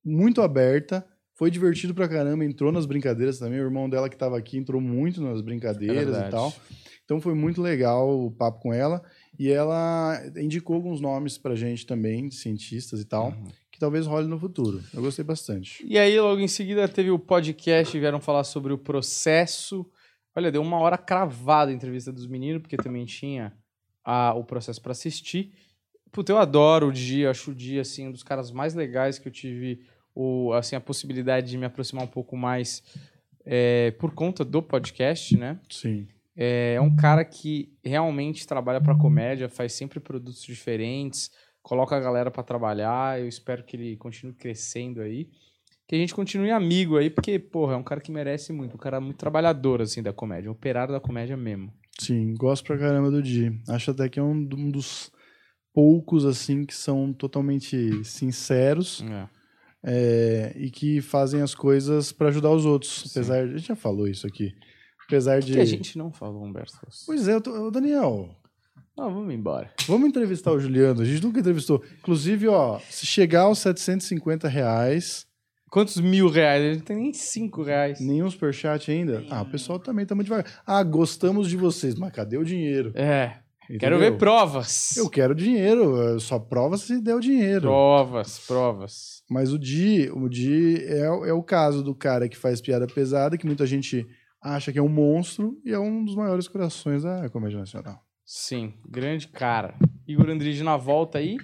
[0.03, 1.03] muito aberta,
[1.33, 3.59] foi divertido pra caramba, entrou nas brincadeiras também.
[3.59, 6.31] O irmão dela que tava aqui entrou muito nas É brincadeiras e verdade.
[6.31, 6.53] tal.
[7.03, 9.01] Então foi muito legal o papo com ela.
[9.37, 13.47] E ela indicou alguns nomes pra gente também, de cientistas e tal, Uhum.
[13.71, 14.81] que talvez role no futuro.
[14.93, 15.85] Eu gostei bastante.
[15.85, 19.85] E aí, logo em seguida, teve o podcast, vieram falar sobre o processo.
[20.35, 23.53] Olha, deu uma hora cravada a entrevista dos meninos, porque também tinha
[24.03, 25.53] a- o processo pra assistir.
[26.11, 29.27] Puta, eu adoro o Dia, acho o Dia, assim, um dos caras mais legais que
[29.27, 29.81] eu tive
[30.13, 32.83] o, assim, a possibilidade de me aproximar um pouco mais
[33.45, 35.59] é, por conta do podcast, né?
[35.69, 36.07] Sim.
[36.35, 41.31] É um cara que realmente trabalha pra comédia, faz sempre produtos diferentes,
[41.61, 43.19] coloca a galera pra trabalhar.
[43.19, 45.29] Eu espero que ele continue crescendo aí.
[45.87, 48.73] Que a gente continue amigo aí, porque, porra, é um cara que merece muito.
[48.75, 50.49] Um cara muito trabalhador, assim, da comédia.
[50.49, 51.71] Um operário da comédia mesmo.
[51.99, 53.51] Sim, gosto pra caramba do Di.
[53.69, 55.11] Acho até que é um, um dos
[55.73, 59.27] poucos, assim, que são totalmente sinceros É.
[59.83, 63.03] é, e que fazem as coisas pra ajudar os outros.
[63.03, 63.09] Sim.
[63.11, 64.51] Apesar, a gente já falou isso aqui.
[65.07, 65.53] Apesar de.
[65.53, 66.73] Que a gente não falou, Humberto.
[67.05, 68.35] Pois é, eu tô- ô, Daniel,
[68.97, 69.71] Não, vamos embora.
[69.87, 71.01] vamos entrevistar o Juliano.
[71.01, 71.83] A gente nunca entrevistou.
[71.99, 75.27] Inclusive, ó, se chegar aos 750 reais,
[75.69, 76.63] Quantos mil reais?
[76.63, 77.99] Ele não tem nem cinco reais.
[77.99, 79.23] nenhum superchat ainda.
[79.29, 80.45] Ah, o pessoal também tá muito devagar.
[80.65, 82.91] Ah, gostamos de vocês, mas cadê o dinheiro?
[82.95, 83.39] É.
[83.79, 83.99] Quero Entendeu?
[83.99, 84.95] ver provas.
[84.95, 87.61] Eu quero dinheiro, eh, só prova se der o dinheiro.
[87.61, 89.23] Provas, provas.
[89.27, 92.85] Mas o Di, o Di é, o- é o caso do cara que faz piada
[92.85, 94.05] pesada, que muita gente
[94.39, 97.99] acha que é um monstro e é um dos maiores corações da comédia nacional.
[98.23, 99.73] Sim, grande cara.
[100.07, 101.35] Igor Andrige na volta aí.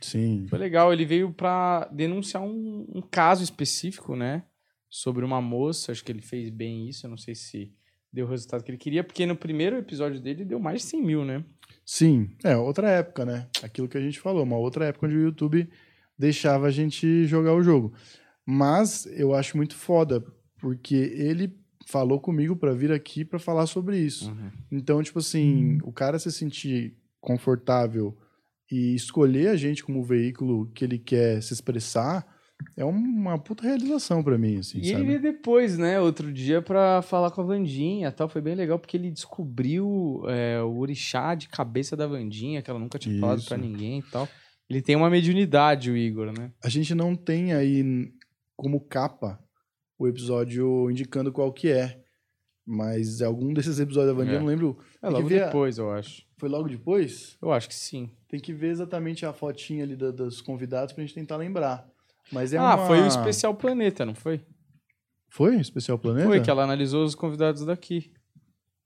[0.00, 0.46] Sim.
[0.48, 4.44] Foi legal, ele veio pra denunciar um, um caso específico, né?
[4.88, 7.72] Sobre uma moça, acho que ele fez bem isso, eu não sei se
[8.12, 11.02] deu o resultado que ele queria, porque no primeiro episódio dele deu mais de 100
[11.02, 11.44] mil, né?
[11.84, 13.48] Sim, é outra época, né?
[13.62, 15.68] Aquilo que a gente falou, uma outra época onde o YouTube
[16.18, 17.92] deixava a gente jogar o jogo.
[18.44, 20.24] Mas eu acho muito foda,
[20.60, 21.54] porque ele
[21.86, 24.34] falou comigo pra vir aqui pra falar sobre isso.
[24.70, 28.16] Então, tipo assim, o cara se sentir confortável
[28.70, 32.26] e escolher a gente como veículo que ele quer se expressar
[32.74, 35.04] é uma puta realização pra mim, assim, E ele sabe?
[35.06, 38.28] veio depois, né, outro dia, pra falar com a Vandinha e tal.
[38.30, 42.78] Foi bem legal, porque ele descobriu é, o orixá de cabeça da Vandinha, que ela
[42.80, 43.48] nunca tinha falado Isso.
[43.48, 44.26] pra ninguém e tal.
[44.70, 46.50] Ele tem uma mediunidade, o Igor, né?
[46.64, 48.10] A gente não tem aí
[48.56, 49.38] como capa
[49.98, 52.00] o episódio indicando qual que é.
[52.66, 54.38] Mas algum desses episódios da Vandinha, É.
[54.38, 54.78] eu não lembro.
[55.02, 56.24] É logo depois, eu acho.
[56.38, 57.36] Foi logo depois?
[57.40, 58.10] Eu acho que sim.
[58.28, 61.86] Tem que ver exatamente a fotinha ali da- dos convidados pra gente tentar lembrar.
[62.32, 62.86] Mas é ah, uma...
[62.86, 64.40] foi o Especial Planeta, não foi?
[65.28, 65.56] Foi?
[65.56, 66.26] Especial Planeta?
[66.26, 68.12] Foi, que ela analisou os convidados daqui.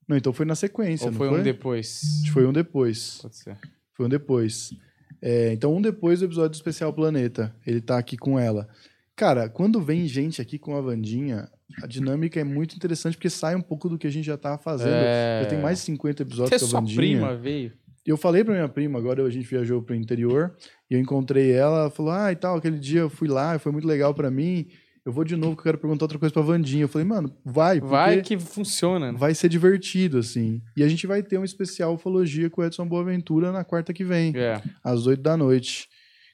[0.07, 1.41] Não, então foi na sequência, Ou foi, foi?
[1.41, 2.03] um depois?
[2.33, 3.19] Foi um depois.
[3.23, 3.57] Pode ser.
[3.95, 4.75] Foi um depois.
[5.23, 7.55] É, então, um depois do episódio do Especial Planeta.
[7.67, 8.69] Ele tá aqui com ela.
[9.15, 11.49] Cara, quando vem gente aqui com a Vandinha,
[11.83, 14.59] a dinâmica é muito interessante porque sai um pouco do que a gente já tava
[14.59, 14.95] fazendo.
[14.95, 15.43] É...
[15.45, 16.97] Já tem mais de 50 episódios Até com a sua Vandinha.
[16.97, 17.73] prima veio.
[18.11, 20.55] Eu falei pra minha prima, agora a gente viajou pro interior,
[20.91, 23.71] e eu encontrei ela, ela falou, ah, e tal, aquele dia eu fui lá, foi
[23.73, 24.67] muito legal pra mim,
[25.05, 26.83] eu vou de novo que eu quero perguntar outra coisa pra Vandinha.
[26.85, 29.19] Eu falei, mano, vai, Vai que funciona, né?
[29.19, 30.61] vai ser divertido, assim.
[30.77, 34.05] E a gente vai ter um especial ufologia com o Edson Boaventura na quarta que
[34.05, 34.61] vem, É.
[34.85, 35.89] às oito da noite.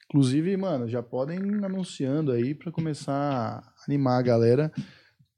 [0.09, 4.71] Inclusive, mano, já podem ir anunciando aí pra começar a animar a galera,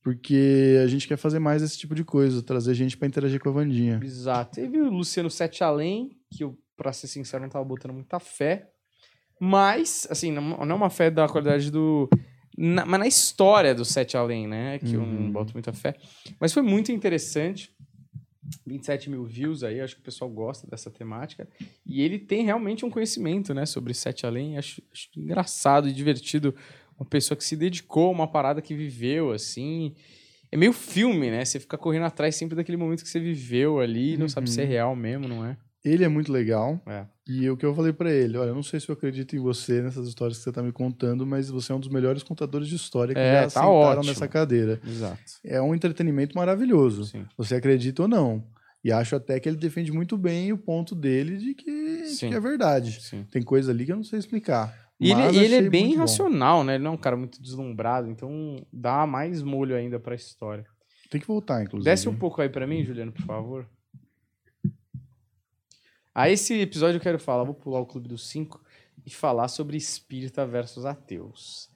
[0.01, 3.49] porque a gente quer fazer mais esse tipo de coisa, trazer gente pra interagir com
[3.49, 3.99] a Vandinha.
[4.03, 4.55] Exato.
[4.55, 8.69] Teve o Luciano Sete Além, que eu, pra ser sincero, não tava botando muita fé.
[9.39, 12.09] Mas, assim, não, não é uma fé da qualidade do.
[12.57, 14.79] na- mas na história do Sete Além, né?
[14.79, 15.31] Que eu não Uhum.
[15.31, 15.95] boto muita fé.
[16.39, 17.73] Mas foi muito interessante.
[18.65, 21.47] 27 mil views aí, acho que o pessoal gosta dessa temática.
[21.85, 24.57] E ele tem realmente um conhecimento, né, sobre Sete Além.
[24.57, 26.53] Acho, acho engraçado e divertido
[26.99, 29.93] uma pessoa que se dedicou a uma parada que viveu, assim.
[30.51, 31.45] É meio filme, né?
[31.45, 34.63] Você fica correndo atrás sempre daquele momento que você viveu ali, não sabe se é
[34.63, 34.69] Uhum.
[34.69, 35.55] real mesmo, não é?
[35.85, 36.81] Ele é muito legal.
[36.87, 37.05] É.
[37.25, 39.39] E o que eu falei pra ele, olha, eu não sei se eu acredito em
[39.39, 42.67] você nessas histórias que você tá me contando, mas você é um dos melhores contadores
[42.67, 44.05] de história que É, já tá sentaram ótimo.
[44.05, 44.81] nessa cadeira.
[44.85, 45.19] Exato.
[45.45, 47.05] É um entretenimento maravilhoso.
[47.05, 47.25] Sim.
[47.37, 48.43] Você acredita ou não.
[48.83, 52.25] E acho até que ele defende muito bem o ponto dele de que, de que
[52.33, 52.99] é verdade.
[53.01, 53.25] Sim.
[53.29, 54.88] Tem coisa ali que eu não sei explicar.
[54.99, 56.01] E ele, ele é bem muito bom.
[56.01, 56.75] racional, né?
[56.75, 60.65] Ele não é um cara muito deslumbrado, então dá mais molho ainda pra história.
[61.09, 61.89] Tem que voltar, inclusive.
[61.89, 63.67] Desce um pouco aí pra mim, Juliano, por favor.
[66.13, 68.61] A esse episódio eu quero falar, vou pular o Clube dos Cinco
[69.05, 71.69] e falar sobre espírita versus ateus.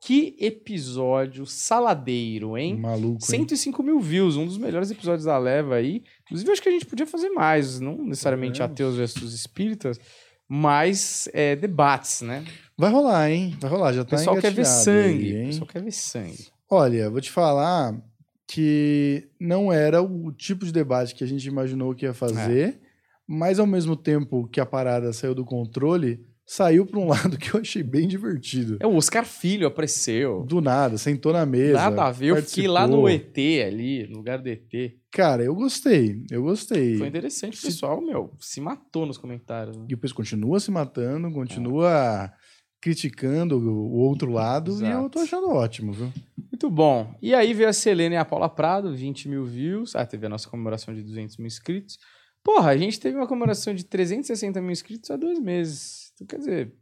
[0.00, 2.76] Que episódio saladeiro, hein?
[2.78, 3.14] Maluco.
[3.14, 3.18] hein?
[3.20, 6.04] 105 mil views, um dos melhores episódios da leva aí.
[6.22, 9.98] Inclusive, acho que a gente podia fazer mais, não necessariamente ateus versus espíritas,
[10.46, 12.44] mas é, debates, né?
[12.78, 13.56] Vai rolar, hein?
[13.60, 15.26] Vai rolar, já O tá pessoal quer ver sangue.
[15.26, 15.46] aí, o hein?
[15.48, 16.46] pessoal quer ver sangue.
[16.70, 18.00] Olha, vou te falar
[18.46, 22.74] que não era o tipo de debate que a gente imaginou que ia fazer, É.
[23.26, 27.54] mas ao mesmo tempo que a parada saiu do controle, saiu pra um lado que
[27.54, 28.78] eu achei bem divertido.
[28.80, 30.44] É, o Oscar Filho apareceu.
[30.48, 31.74] Do nada, sentou na mesa.
[31.74, 32.28] Nada a ver.
[32.28, 33.06] Eu fiquei lá no.
[33.08, 34.94] ET ali, no lugar do ET.
[35.10, 36.96] Cara, eu gostei, eu gostei.
[36.96, 37.54] Foi interessante.
[37.54, 39.76] O Se- pessoal, meu, se matou nos comentários.
[39.76, 39.84] né?
[39.88, 42.32] E o pessoal continua se matando, continua
[42.80, 45.36] criticando o outro lado, e eu tô Exato.
[45.36, 46.12] achando ótimo, viu?
[46.36, 47.14] Muito bom.
[47.20, 49.94] E aí veio a Selena e a Paula Prado, 20 mil views.
[49.96, 51.98] Ah, teve a nossa comemoração de 200 mil inscritos.
[52.42, 56.12] Porra, a gente teve uma comemoração de 360 mil inscritos há dois meses.
[56.14, 56.72] Então, quer dizer,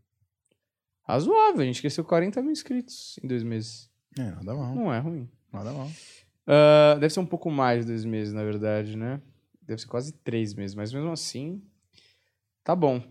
[1.02, 1.60] razoável.
[1.62, 3.90] A gente cresceu 40 mil inscritos em dois meses.
[4.18, 5.28] É, nada mal, Não é ruim.
[5.52, 5.90] nada mal.
[6.46, 9.20] Ah, deve ser um pouco mais de dois meses, na verdade, né?
[9.62, 11.60] Deve ser quase três meses, mas mesmo assim,
[12.62, 13.02] tá bom.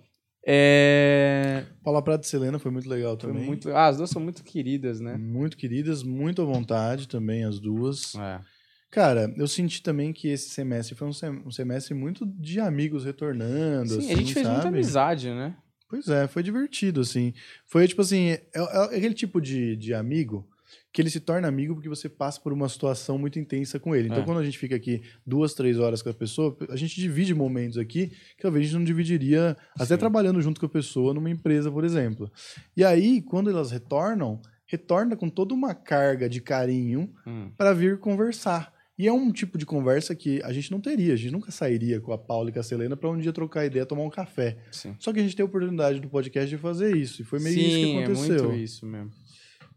[0.47, 1.63] É...
[1.83, 3.43] Paula Prata e Selena foi muito legal também.
[3.45, 3.69] muito...
[3.71, 5.17] Ah, as duas são muito queridas, né?
[5.17, 8.13] Muito queridas, muito à vontade também, as duas.
[8.15, 8.39] É.
[8.91, 13.89] Cara, eu senti também que esse semestre foi um sem- semestre muito de amigos retornando.
[13.89, 15.55] Sim, assim, a gente fez muita amizade, né?
[15.89, 17.33] Pois é, foi divertido, assim.
[17.65, 20.47] Foi tipo assim, é, é aquele tipo de, de amigo
[20.95, 24.07] que ele se torna amigo porque você passa por uma situação muito intensa com ele.
[24.07, 24.25] Então, É.
[24.25, 27.77] quando a gente fica aqui duas, três horas com a pessoa, a gente divide momentos
[27.77, 29.97] aqui que talvez a gente não dividiria, até Sim.
[29.97, 32.31] trabalhando junto com a pessoa numa empresa, por exemplo.
[32.77, 37.51] E aí, quando elas retornam, retorna com toda uma carga de carinho Hum.
[37.57, 38.73] para vir conversar.
[38.97, 41.99] E é um tipo de conversa que a gente não teria, a gente nunca sairia
[41.99, 44.57] com a Paula e com a Selena para um dia trocar ideia, tomar um café.
[44.71, 44.95] Sim.
[44.97, 47.21] Só que a gente tem a oportunidade do podcast de fazer isso.
[47.21, 48.35] E foi meio isso que Sim, aconteceu.
[48.37, 49.11] é muito isso mesmo.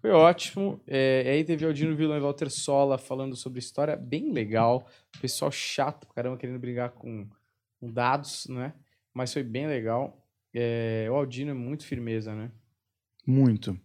[0.01, 0.81] Foi ótimo.
[0.87, 4.89] É, e aí teve Aldino Vilão e Walter Sola falando sobre história bem legal.
[5.21, 7.29] Pessoal chato, caramba, querendo brigar com,
[7.81, 8.75] com dados, né?
[9.13, 10.25] Mas foi bem legal.
[10.55, 12.51] É, o Aldino é muito firmeza, né?
[13.27, 13.79] Muito.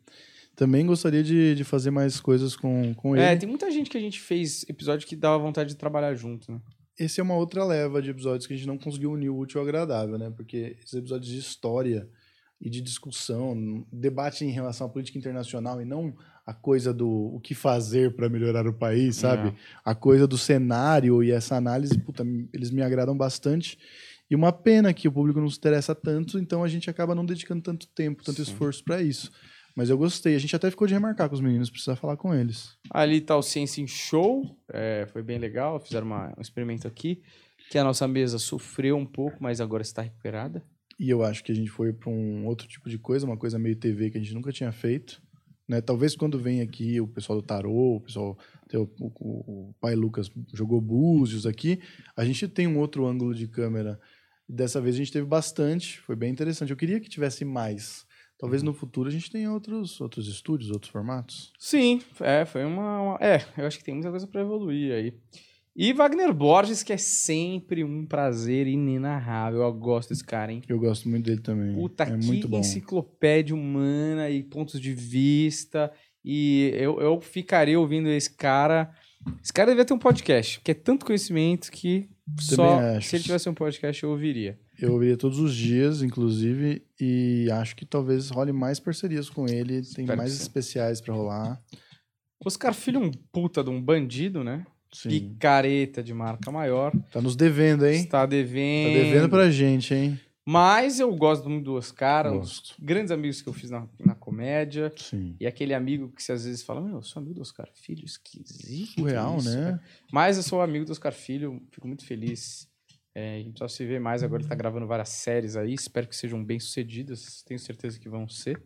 [0.55, 3.26] Também gostaria de, de fazer mais coisas com, com ele.
[3.26, 6.51] É, tem muita gente que a gente fez episódio que dava vontade de trabalhar junto,
[6.51, 6.61] né?
[6.97, 9.59] Esse é uma outra leva de episódios que a gente não conseguiu unir o útil
[9.59, 10.30] ao agradável, né?
[10.30, 12.07] Porque esses episódios de história
[12.64, 17.39] e de discussão, debate em relação à política internacional e não a coisa do o
[17.41, 19.49] que fazer para melhorar o país, sabe?
[19.49, 19.53] É.
[19.84, 23.78] A coisa do cenário e essa análise, puta, eles me agradam bastante.
[24.32, 27.26] E uma pena que o público não se interessa tanto, então a gente acaba não
[27.26, 28.51] dedicando tanto tempo, tanto Sim.
[28.51, 29.30] esforço para isso.
[29.76, 30.36] Mas eu gostei.
[30.36, 32.78] A gente até ficou de remarcar com os meninos, precisa falar com eles.
[32.89, 37.22] Ali tá o Ciência em Show, é, foi bem legal, fizeram uma- um experimento aqui,
[37.70, 40.64] que a nossa mesa sofreu um pouco, mas agora está recuperada.
[41.04, 43.60] E eu acho que a gente foi para um outro tipo de coisa, uma coisa
[43.60, 45.22] meio TV que a gente nunca tinha feito.
[45.68, 45.82] Né?
[45.82, 48.38] Talvez quando vem aqui o pessoal do Tarô, o pessoal.
[48.74, 48.88] O,
[49.20, 51.80] o- o pai Lucas jogou búzios aqui,
[52.16, 53.99] a gente tem um outro ângulo de câmera.
[54.47, 56.70] Dessa vez a gente teve bastante, foi bem interessante.
[56.72, 58.06] Eu queria que tivesse mais.
[58.39, 61.51] Talvez no futuro a gente tenha outros, outros estúdios, outros formatos.
[61.60, 65.14] Sim, é, foi uma, uma- É, eu acho que tem muita coisa pra evoluir aí.
[65.76, 69.62] E Wagner Borges, que é sempre um prazer inenarrável.
[69.62, 70.62] Eu gosto desse cara, hein?
[70.68, 71.74] Eu gosto muito dele também.
[71.74, 72.60] Puta, é que muito bom.
[72.60, 75.92] enciclopédia humana e pontos de vista.
[76.24, 78.92] E eu, eu ficaria ouvindo esse cara.
[79.42, 82.10] Esse cara devia ter um podcast, porque é tanto conhecimento que
[82.40, 83.10] só acho.
[83.10, 84.60] se ele tivesse um podcast eu ouviria.
[84.80, 89.82] Eu ouviria todos os dias, inclusive, e acho que talvez role mais parcerias com ele.
[89.82, 91.62] Tem Espero mais especiais pra rolar.
[92.46, 94.66] Oscar Filho é um puta de um bandido, né?
[94.94, 95.10] Sim.
[95.10, 96.91] Picareta de marca maior.
[97.12, 98.02] Tá nos devendo, hein?
[98.02, 98.94] Está Tá devendo.
[98.94, 100.20] devendo pra gente, hein?
[100.46, 102.28] Mas eu gosto muito do Oscar.
[102.28, 102.76] um dos Gosto.
[102.80, 104.91] grandes amigos que eu fiz na, na comédia.
[104.98, 105.36] Sim.
[105.39, 108.04] E aquele amigo que você às vezes fala, meu, eu sou amigo do Oscar Filho,
[108.06, 109.00] esquisito.
[109.00, 109.64] Surreal, isso, né?
[109.64, 109.82] cara."
[110.12, 112.68] Mas eu sou amigo do Oscar Filho, fico muito feliz.
[113.16, 116.08] É, a gente precisa se ver mais agora, ele tá gravando várias séries aí, espero
[116.08, 118.62] que sejam bem sucedidas, tenho certeza que vão ser.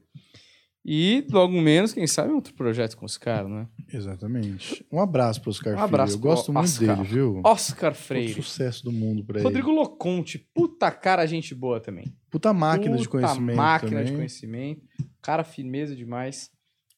[0.90, 3.68] E logo menos, quem sabe, outro projeto com os caras, né?
[3.92, 4.86] Exatamente.
[4.90, 6.26] Um abraço pro Oscar Um abraço Filho.
[6.26, 6.96] Eu gosto muito Oscar.
[6.96, 7.42] dele, viu?
[7.44, 8.34] Oscar Todo Freire.
[8.34, 9.78] sucesso do mundo pra Rodrigo ele.
[9.80, 12.06] Loconte, puta cara, gente boa também.
[12.30, 14.06] Puta máquina de Puta conhecimento máquina também.
[14.06, 14.82] de conhecimento.
[15.22, 16.50] Cara firmeza demais.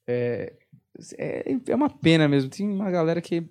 [0.07, 0.53] É,
[1.17, 2.49] é, é uma pena mesmo.
[2.49, 3.43] Tem uma galera que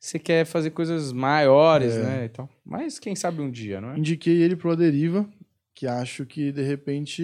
[0.00, 2.02] você quer fazer coisas maiores, É.
[2.02, 2.24] né?
[2.24, 2.48] E tal.
[2.64, 3.98] Mas quem sabe um dia, não é?
[3.98, 5.28] Indiquei ele pro Aderiva,
[5.74, 7.22] que acho que, de repente,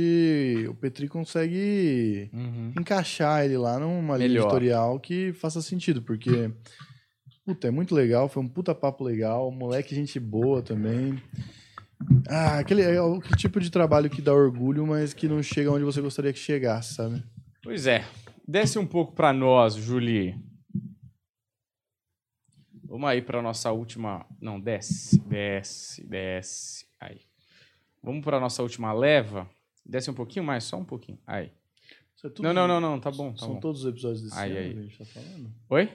[0.68, 2.72] o Petri consegue Uhum.
[2.78, 4.44] encaixar ele lá numa linha Melhor.
[4.44, 6.50] editorial que faça sentido, porque,
[7.44, 11.22] puta, é muito legal, foi um puta papo legal, moleque gente boa também.
[12.28, 15.84] Ah, aquele, é o tipo de trabalho que dá orgulho, mas que não chega onde
[15.84, 17.22] você gostaria que chegasse, sabe?
[17.62, 18.04] Pois é.
[18.46, 20.34] Desce um pouco pra nós, Julie.
[22.84, 24.24] Vamos aí pra nossa última.
[24.40, 26.86] Não, desce, desce, desce.
[26.98, 27.20] Aí.
[28.02, 29.48] Vamos pra nossa última leva.
[29.84, 31.18] Desce um pouquinho mais, só um pouquinho.
[31.26, 31.50] Aí.
[32.24, 33.00] É Não, não, não, não.
[33.00, 33.60] Tá bom, tá São bom.
[33.60, 34.72] todos os episódios desse Aí, ano aí.
[34.72, 35.54] que a gente tá falando?
[35.70, 35.88] Oi?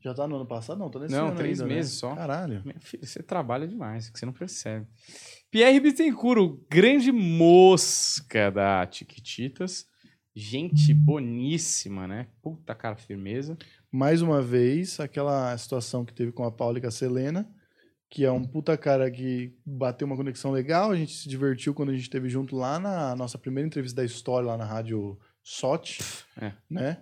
[0.00, 0.78] Já tá no ano passado?
[0.78, 1.76] Não, tá nesse Não, ano três ainda, né?
[1.76, 2.14] meses só.
[2.14, 2.62] Caralho.
[2.64, 4.86] Meu filho, você trabalha demais, que você não percebe.
[5.50, 9.86] Pierre Bittencourt, o grande mosca da Tiquititas.
[10.34, 12.28] Gente boníssima, né?
[12.42, 13.56] Puta cara, firmeza.
[13.90, 17.48] mais uma vez, aquela situação que teve com a Paula e com a Selena,
[18.08, 21.90] que é um puta cara que bateu uma conexão legal, a gente se divertiu quando
[21.90, 25.98] a gente esteve junto lá na nossa primeira entrevista da história, lá na rádio SOT,
[26.40, 26.52] É.
[26.70, 26.98] né?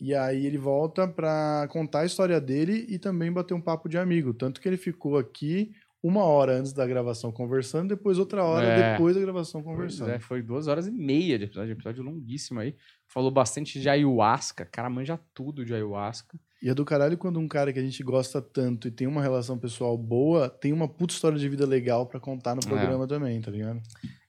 [0.00, 3.98] E aí ele volta pra contar a história dele e também bater um papo de
[3.98, 4.32] amigo.
[4.32, 5.72] Tanto que ele ficou aqui
[6.02, 8.92] uma hora antes da gravação conversando, depois outra hora É.
[8.92, 10.10] depois da gravação Pois conversando.
[10.10, 12.74] é, foi duas horas e meia de episódio, episódio longuíssimo aí.
[13.06, 16.38] Falou bastante de ayahuasca, cara manja tudo de ayahuasca.
[16.62, 19.22] E é do caralho quando um cara que a gente gosta tanto e tem uma
[19.22, 22.66] relação pessoal boa, tem uma puta história de vida legal pra contar no É.
[22.66, 23.80] programa também, tá ligado?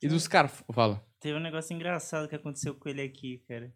[0.01, 1.03] E dos caras, fala.
[1.20, 3.72] Teve um negócio engraçado que aconteceu com ele aqui, cara.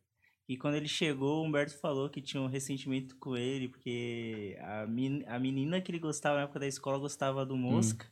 [0.54, 4.86] E quando ele chegou, o Humberto falou que tinha um ressentimento com ele, porque a,
[4.86, 8.06] men a menina que ele gostava na época da escola gostava do Mosca.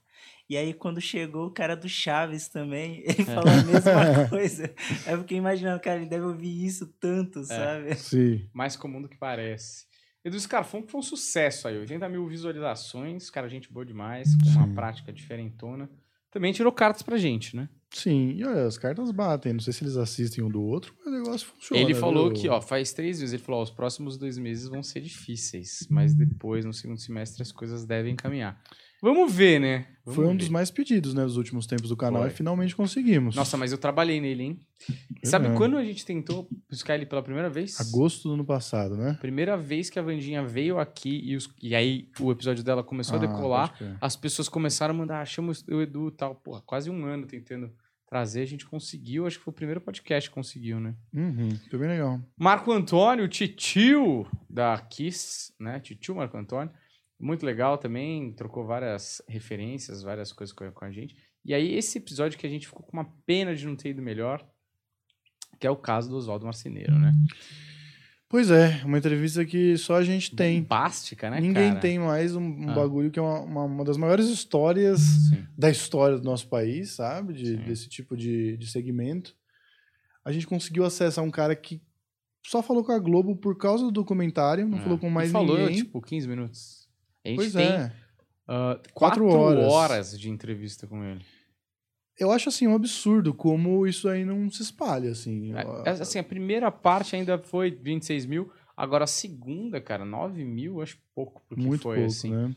[0.50, 4.74] E aí, quando chegou o cara do Chaves também, ele falou a mesma coisa.
[5.06, 7.94] Aí eu fiquei imaginando, cara, ele deve ouvir isso tanto, sabe?
[7.96, 8.50] Sim.
[8.52, 9.86] Mais comum do que parece.
[10.26, 11.78] E dos caras, foi, um- foi um sucesso aí.
[11.78, 14.74] 80 mil visualizações, cara, gente boa demais, com uma Sim.
[14.74, 15.88] prática diferentona.
[16.32, 17.70] Também tirou cartas pra gente, né?
[17.94, 19.54] Sim, e olha, as cartas batem.
[19.54, 21.82] Não sei se eles assistem um do outro, mas o negócio funciona.
[21.82, 22.34] ele falou viu?
[22.42, 25.86] que, ó, faz três meses, ele falou, ó, os próximos dois meses vão ser difíceis,
[25.90, 28.62] mas depois, no segundo semestre, as coisas devem caminhar.
[29.04, 29.88] Vamos ver, né?
[30.06, 30.38] Vamos Foi um ver.
[30.38, 32.30] dos mais pedidos, né, dos últimos tempos do canal Foi.
[32.32, 33.36] e finalmente conseguimos.
[33.36, 34.60] Nossa, mas eu trabalhei nele, hein?
[35.24, 35.58] Sabe Verdade.
[35.58, 37.80] quando a gente tentou buscar ele pela primeira vez?
[37.82, 39.18] Agosto do ano passado, né?
[39.20, 43.16] Primeira vez que a Vandinha veio aqui e, os- e aí o episódio dela começou
[43.16, 43.98] a Ah, decolar, pode crer.
[44.00, 46.36] as pessoas começaram a mandar, "Ah, chama o Edu e tal.
[46.36, 47.72] Porra, quase um ano tentando
[48.12, 50.94] trazer, a gente conseguiu, acho que foi o primeiro podcast que conseguiu, né?
[51.14, 52.22] Uhum, foi bem legal.
[52.38, 55.80] Marco Antônio, titio da Kiss, né?
[55.80, 56.74] Titio Marco Antônio.
[57.18, 61.16] Muito legal também, trocou várias referências, várias coisas com a, com a gente.
[61.46, 64.02] E aí, esse episódio que a gente ficou com uma pena de não ter ido
[64.02, 64.46] melhor,
[65.58, 67.14] que é o caso do Oswaldo Marceneiro, né?
[68.32, 70.62] Pois é, uma entrevista que só a gente tem.
[70.62, 71.82] Bombástica, né, Ninguém cara?
[71.82, 72.74] tem mais um, um Ah.
[72.74, 75.46] bagulho que é uma, uma, uma das maiores histórias Sim.
[75.58, 77.34] da história do nosso país, sabe?
[77.34, 79.36] De- desse tipo de, de segmento.
[80.24, 81.82] A gente conseguiu acesso a um cara que
[82.48, 84.82] só falou com a Globo por causa do documentário, não É.
[84.82, 85.76] falou com mais e falou, ninguém.
[85.76, 86.88] tipo, 15 minutos.
[87.26, 87.92] A gente pois tem é.
[88.48, 89.66] ah, Quatro quatro horas.
[89.74, 90.20] horas.
[90.20, 91.22] de entrevista com ele.
[92.22, 95.54] Eu acho assim um absurdo como isso aí não se espalha, assim.
[95.86, 100.82] É, Assim, a primeira parte ainda foi 26 mil, agora a segunda, cara, 9 mil,
[100.82, 102.32] acho pouco porque Muito foi, pouco, assim.
[102.32, 102.52] né?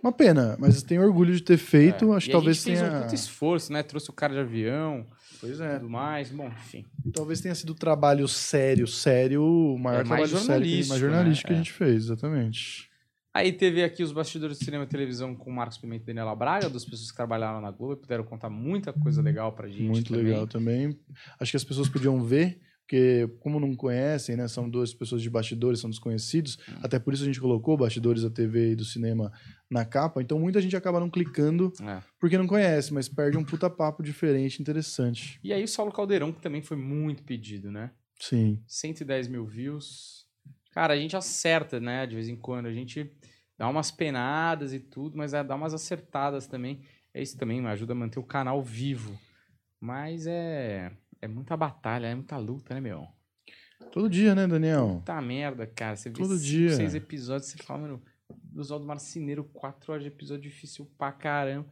[0.00, 2.12] Uma pena, mas tenho orgulho de ter feito.
[2.12, 2.16] É.
[2.16, 2.98] Acho que talvez a gente fez tenha.
[2.98, 3.82] um puta esforço, né?
[3.82, 5.04] Trouxe o cara de avião
[5.40, 5.74] Pois é.
[5.76, 6.30] tudo mais.
[6.30, 6.84] Bom, enfim.
[7.12, 11.48] Talvez tenha sido o trabalho sério, sério, o maior É, trabalho sério, mais jornalístico, jornalístico
[11.50, 11.54] né?
[11.54, 12.87] que a gente fez, exatamente.
[13.38, 16.34] Aí teve aqui os bastidores do cinema e televisão com o Marcos Pimenta e Daniela
[16.34, 19.82] Braga, das pessoas que trabalharam na Globo e puderam contar muita coisa legal pra gente.
[19.82, 20.24] Muito também.
[20.24, 20.98] legal também.
[21.38, 25.30] Acho que as pessoas podiam ver, porque como não conhecem, né, são duas pessoas de
[25.30, 26.78] bastidores, são desconhecidos, Hum.
[26.82, 29.30] até por isso a gente colocou bastidores da TV e do cinema
[29.70, 32.02] na capa, então muita gente acaba não clicando É.
[32.18, 35.38] porque não conhece, mas perde um puta papo diferente, interessante.
[35.44, 37.92] E aí o Saulo Caldeirão, que também foi muito pedido, né?
[38.18, 38.60] Sim.
[38.66, 40.26] 110 mil views.
[40.78, 42.06] Cara, a gente acerta, né?
[42.06, 42.66] De vez em quando.
[42.66, 43.12] A gente
[43.58, 46.82] dá umas penadas e tudo, mas é, dá umas acertadas também.
[47.12, 49.18] É isso também, ajuda a manter o canal vivo.
[49.80, 53.08] Mas é, é muita batalha, é muita luta, né, meu?
[53.90, 54.98] Todo dia, né, Daniel?
[55.00, 55.96] Puta merda, cara.
[55.96, 56.70] Você vê Todo cinco, dia.
[56.76, 58.02] seis episódios, você fala, mano,
[58.32, 61.66] do Oswaldo Marceneiro, quatro horas de episódio difícil pra caramba.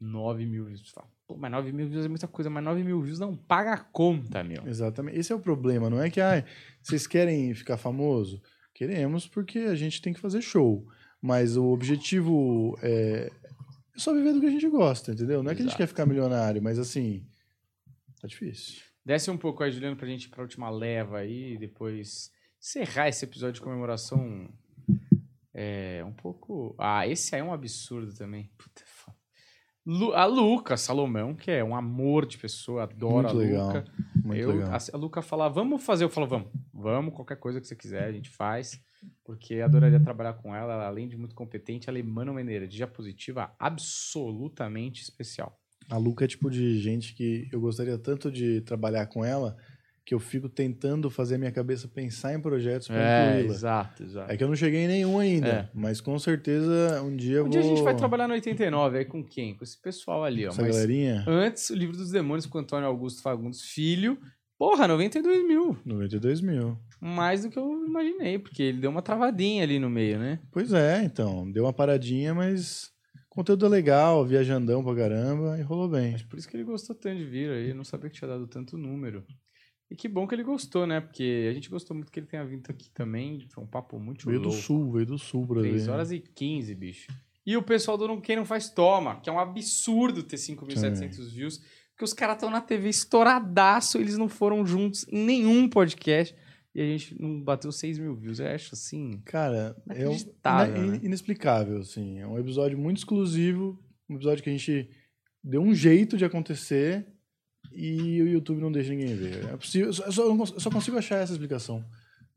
[0.00, 0.80] 9 mil views.
[0.80, 3.34] Você fala, Pô, mas 9 mil views é muita coisa, mas 9 mil views não
[3.36, 4.66] paga a conta, meu.
[4.66, 5.18] Exatamente.
[5.18, 6.44] Esse é o problema, não é que ai,
[6.82, 8.42] vocês querem ficar famoso?
[8.74, 10.86] Queremos porque a gente tem que fazer show.
[11.26, 13.32] Mas o objetivo é,
[13.94, 15.42] é só viver do que a gente gosta, entendeu?
[15.42, 15.82] Não é que a gente Exato.
[15.82, 17.26] quer ficar milionário, mas assim,
[18.20, 18.82] tá difícil.
[19.02, 23.08] Desce um pouco aí, Juliano, pra gente ir pra última leva aí, e depois encerrar
[23.08, 24.50] esse episódio de comemoração.
[25.54, 26.74] É, um pouco.
[26.78, 28.50] Ah, esse aí é um absurdo também.
[28.58, 28.86] Puta, é
[30.14, 33.66] a Luca Salomão, que é um amor de pessoa, Muito a legal.
[33.66, 33.84] Luca.
[34.24, 34.72] Muito eu, legal.
[34.72, 36.04] A, a Luca fala, vamos fazer.
[36.04, 38.80] Eu falo, vamos, vamos, qualquer coisa que você quiser, a gente faz.
[39.22, 40.72] Porque adoraria trabalhar com ela.
[40.72, 45.58] Ela, além de muito competente, ela emana uma energia positiva absolutamente especial.
[45.90, 49.54] A Luca é tipo de gente que eu gostaria tanto de trabalhar com ela
[50.06, 53.54] que eu fico tentando fazer a minha cabeça pensar em projetos para É, incluí-la.
[53.54, 54.30] exato, exato.
[54.32, 55.68] É que eu não cheguei em nenhum ainda, É.
[55.72, 57.50] mas com certeza um dia eu Um vou...
[57.52, 59.56] dia a gente vai trabalhar no 89, aí com quem?
[59.56, 60.50] Com esse pessoal ali, ó.
[60.50, 64.18] Essa Mas galerinha, antes, o livro dos demônios com Antônio Augusto Fagundes Filho.
[64.58, 65.76] Porra, 92 mil.
[65.84, 66.78] 92 mil.
[67.00, 70.38] Mais do que eu imaginei, porque ele deu uma travadinha ali no meio, né?
[70.52, 72.90] Pois é, então, deu uma paradinha, mas
[73.28, 76.14] conteúdo é legal, viajandão pra caramba, e rolou bem.
[76.14, 77.70] Acho por isso que ele gostou tanto de vir aí.
[77.70, 79.24] Eu não sabia que tinha dado tanto número.
[79.90, 81.00] E que bom que ele gostou, né?
[81.00, 83.46] Porque a gente gostou muito que ele tenha vindo aqui também.
[83.50, 84.62] Foi um papo muito Veio do louco.
[84.62, 85.92] sul, veio do sul pra 3 ver.
[85.92, 87.12] horas e 15, bicho.
[87.46, 91.28] E o pessoal do Não Quem Não Faz Toma, que é um absurdo ter 5.700
[91.30, 91.58] views,
[91.90, 96.34] porque os caras estão na TV estouradaço, eles não foram juntos em nenhum podcast,
[96.74, 98.40] e a gente não bateu 6 mil views.
[98.40, 99.20] Eu acho assim.
[99.26, 101.00] Cara, é um- né?
[101.02, 102.18] inexplicável, assim.
[102.18, 103.78] É um episódio muito exclusivo,
[104.08, 104.88] um episódio que a gente
[105.42, 107.06] deu um jeito de acontecer
[107.72, 109.44] e o YouTube não deixa ninguém ver.
[109.46, 111.84] É possível, eu só, eu só consigo achar essa explicação.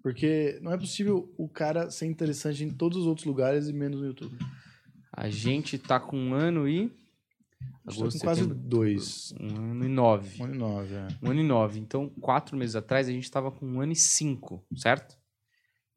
[0.02, 4.00] Porque não é possível o cara ser interessante em todos os outros lugares e menos
[4.00, 4.38] no YouTube.
[5.12, 6.92] A gente tá com um ano e.
[7.86, 9.34] A gente tá com quase dois.
[9.40, 10.42] Um ano e nove.
[10.42, 11.08] Um ano e nove, é.
[11.22, 11.80] Um ano e nove.
[11.80, 15.18] Então, quatro meses atrás, a gente tava com um ano e cinco, certo?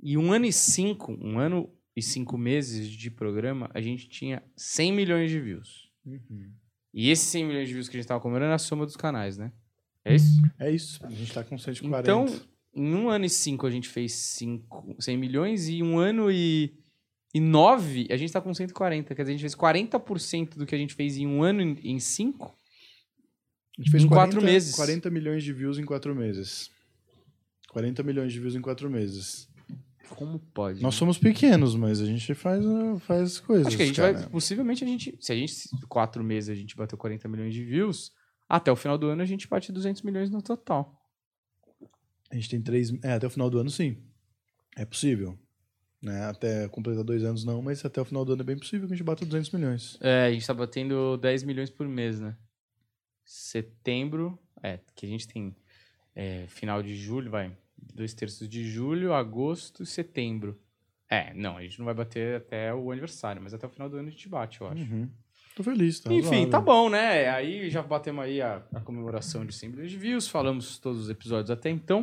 [0.02, 4.42] E um ano e cinco, um ano e cinco meses de programa, a gente tinha
[4.56, 5.90] 100 milhões de views.
[6.92, 8.96] E esses 100 milhões de views que a gente tava comemorando é a soma dos
[8.96, 9.52] canais, né?
[10.04, 10.40] É isso?
[10.58, 12.00] É isso, a gente tá com 140.
[12.00, 12.40] Então,
[12.74, 16.72] em um ano e cinco a gente fez cinco, 100 milhões e um ano e,
[17.34, 19.14] e nove a gente tá com 140.
[19.14, 21.90] Quer dizer, a gente fez 40% do que a gente fez em um ano e-
[21.90, 22.56] em cinco.
[23.78, 24.74] a gente fez em quatro 40 meses.
[24.74, 26.70] 40 milhões de views em quatro meses.
[27.68, 29.48] 40 milhões de views em quatro meses.
[30.16, 30.82] Como pode?
[30.82, 33.68] Nós somos pequenos, mas a gente faz, uh, faz coisas.
[33.68, 34.12] Acho que a gente cara.
[34.12, 34.28] vai.
[34.28, 35.16] Possivelmente a gente.
[35.20, 35.54] Se a gente.
[35.88, 38.12] Quatro meses a gente bateu 40 milhões de views.
[38.48, 40.94] Até o final do ano a gente bate 200 milhões no total.
[42.30, 42.92] A gente tem três.
[43.02, 43.96] É, até o final do ano, sim.
[44.76, 45.38] É possível.
[46.02, 46.24] Né?
[46.24, 48.94] Até completar dois anos, não, mas até o final do ano é bem possível que
[48.94, 49.98] a gente bata 200 milhões.
[50.00, 52.36] É, a gente tá batendo 10 milhões por mês, né?
[53.24, 54.38] Setembro.
[54.62, 55.54] É, que a gente tem
[56.14, 57.56] é, final de julho, vai.
[57.94, 60.58] Dois terços de julho, agosto e setembro.
[61.08, 63.96] É, não, a gente não vai bater até o aniversário, mas até o final do
[63.96, 64.82] ano a gente bate, eu acho.
[64.82, 65.08] Uhum.
[65.56, 66.12] Tô feliz, tá?
[66.12, 66.50] Enfim, razoável.
[66.50, 67.28] tá bom, né?
[67.28, 71.10] Aí já batemos aí a, a comemoração de 100 milhões de views, falamos todos os
[71.10, 72.02] episódios até então.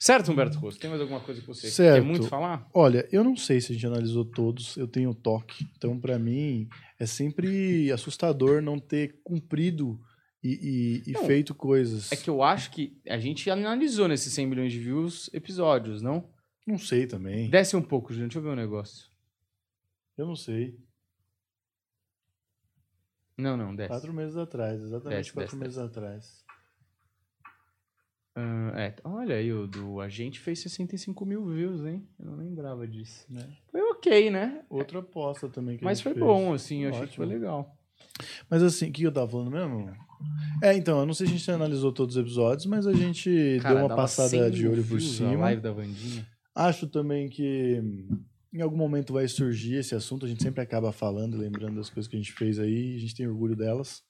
[0.00, 0.80] Certo, Humberto Rosso?
[0.80, 2.04] Tem mais alguma coisa que você quer Certo.
[2.04, 2.68] muito falar?
[2.74, 5.64] Olha, eu não sei se a gente analisou todos, eu tenho toque.
[5.76, 10.00] Então, pra mim, é sempre assustador não ter cumprido
[10.42, 12.10] e, e- e Não, feito coisas.
[12.12, 16.28] É que eu acho que a gente analisou nesses 100 milhões de views episódios, não?
[16.66, 17.48] Não sei também.
[17.50, 18.28] Desce um pouco, Juliano.
[18.28, 19.10] Deixa eu ver um negócio.
[20.16, 20.78] Eu não sei.
[23.36, 23.88] Não, não, desce.
[23.88, 26.44] Quatro meses atrás, exatamente Desce, quatro desce, meses atrás.
[28.34, 32.06] Ah, é, olha aí, o do Agente fez 65 mil views, hein?
[32.18, 33.26] Eu não lembrava disso.
[33.28, 33.46] Né?
[33.70, 34.64] Foi ok, né?
[34.70, 36.24] Outra aposta também que a Mas gente foi fez.
[36.24, 36.82] bom, assim.
[36.84, 37.26] Eu achei que Ótimo.
[37.26, 37.76] foi legal.
[38.48, 39.94] Mas assim, o que eu tava falando mesmo?
[40.62, 43.58] É, então, eu não sei se a gente analisou todos os episódios, mas a gente
[43.60, 45.36] Cara, deu uma passada 100 de olho por cima.
[45.36, 46.26] live da Vandinha.
[46.54, 47.82] Acho também que
[48.52, 52.08] em algum momento vai surgir esse assunto, a gente sempre acaba falando, lembrando das coisas
[52.08, 54.02] que a gente fez aí, a gente tem orgulho delas.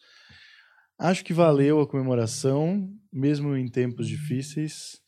[0.98, 5.00] Acho que valeu a comemoração, mesmo em tempos difíceis.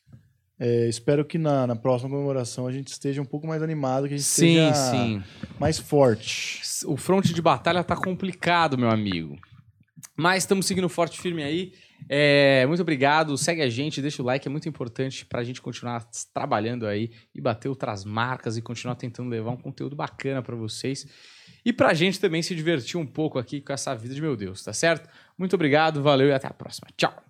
[0.59, 4.15] É, espero que na, na próxima comemoração a gente esteja um pouco mais animado, que
[4.15, 5.23] a gente Sim, esteja sim.
[5.59, 6.63] mais forte.
[6.87, 9.37] O fronte de batalha tá complicado, meu amigo.
[10.17, 11.73] Mas estamos seguindo forte e firme aí.
[12.09, 13.37] É, muito obrigado.
[13.37, 17.41] Segue a gente, deixa o like, é muito importante pra gente continuar trabalhando aí e
[17.41, 21.07] bater outras marcas e continuar tentando levar um conteúdo bacana pra vocês.
[21.65, 24.63] E pra gente também se divertir um pouco aqui com essa vida de meu Deus,
[24.63, 25.09] tá certo?
[25.37, 26.89] Muito obrigado, valeu e até a próxima.
[26.97, 27.25] Tchau.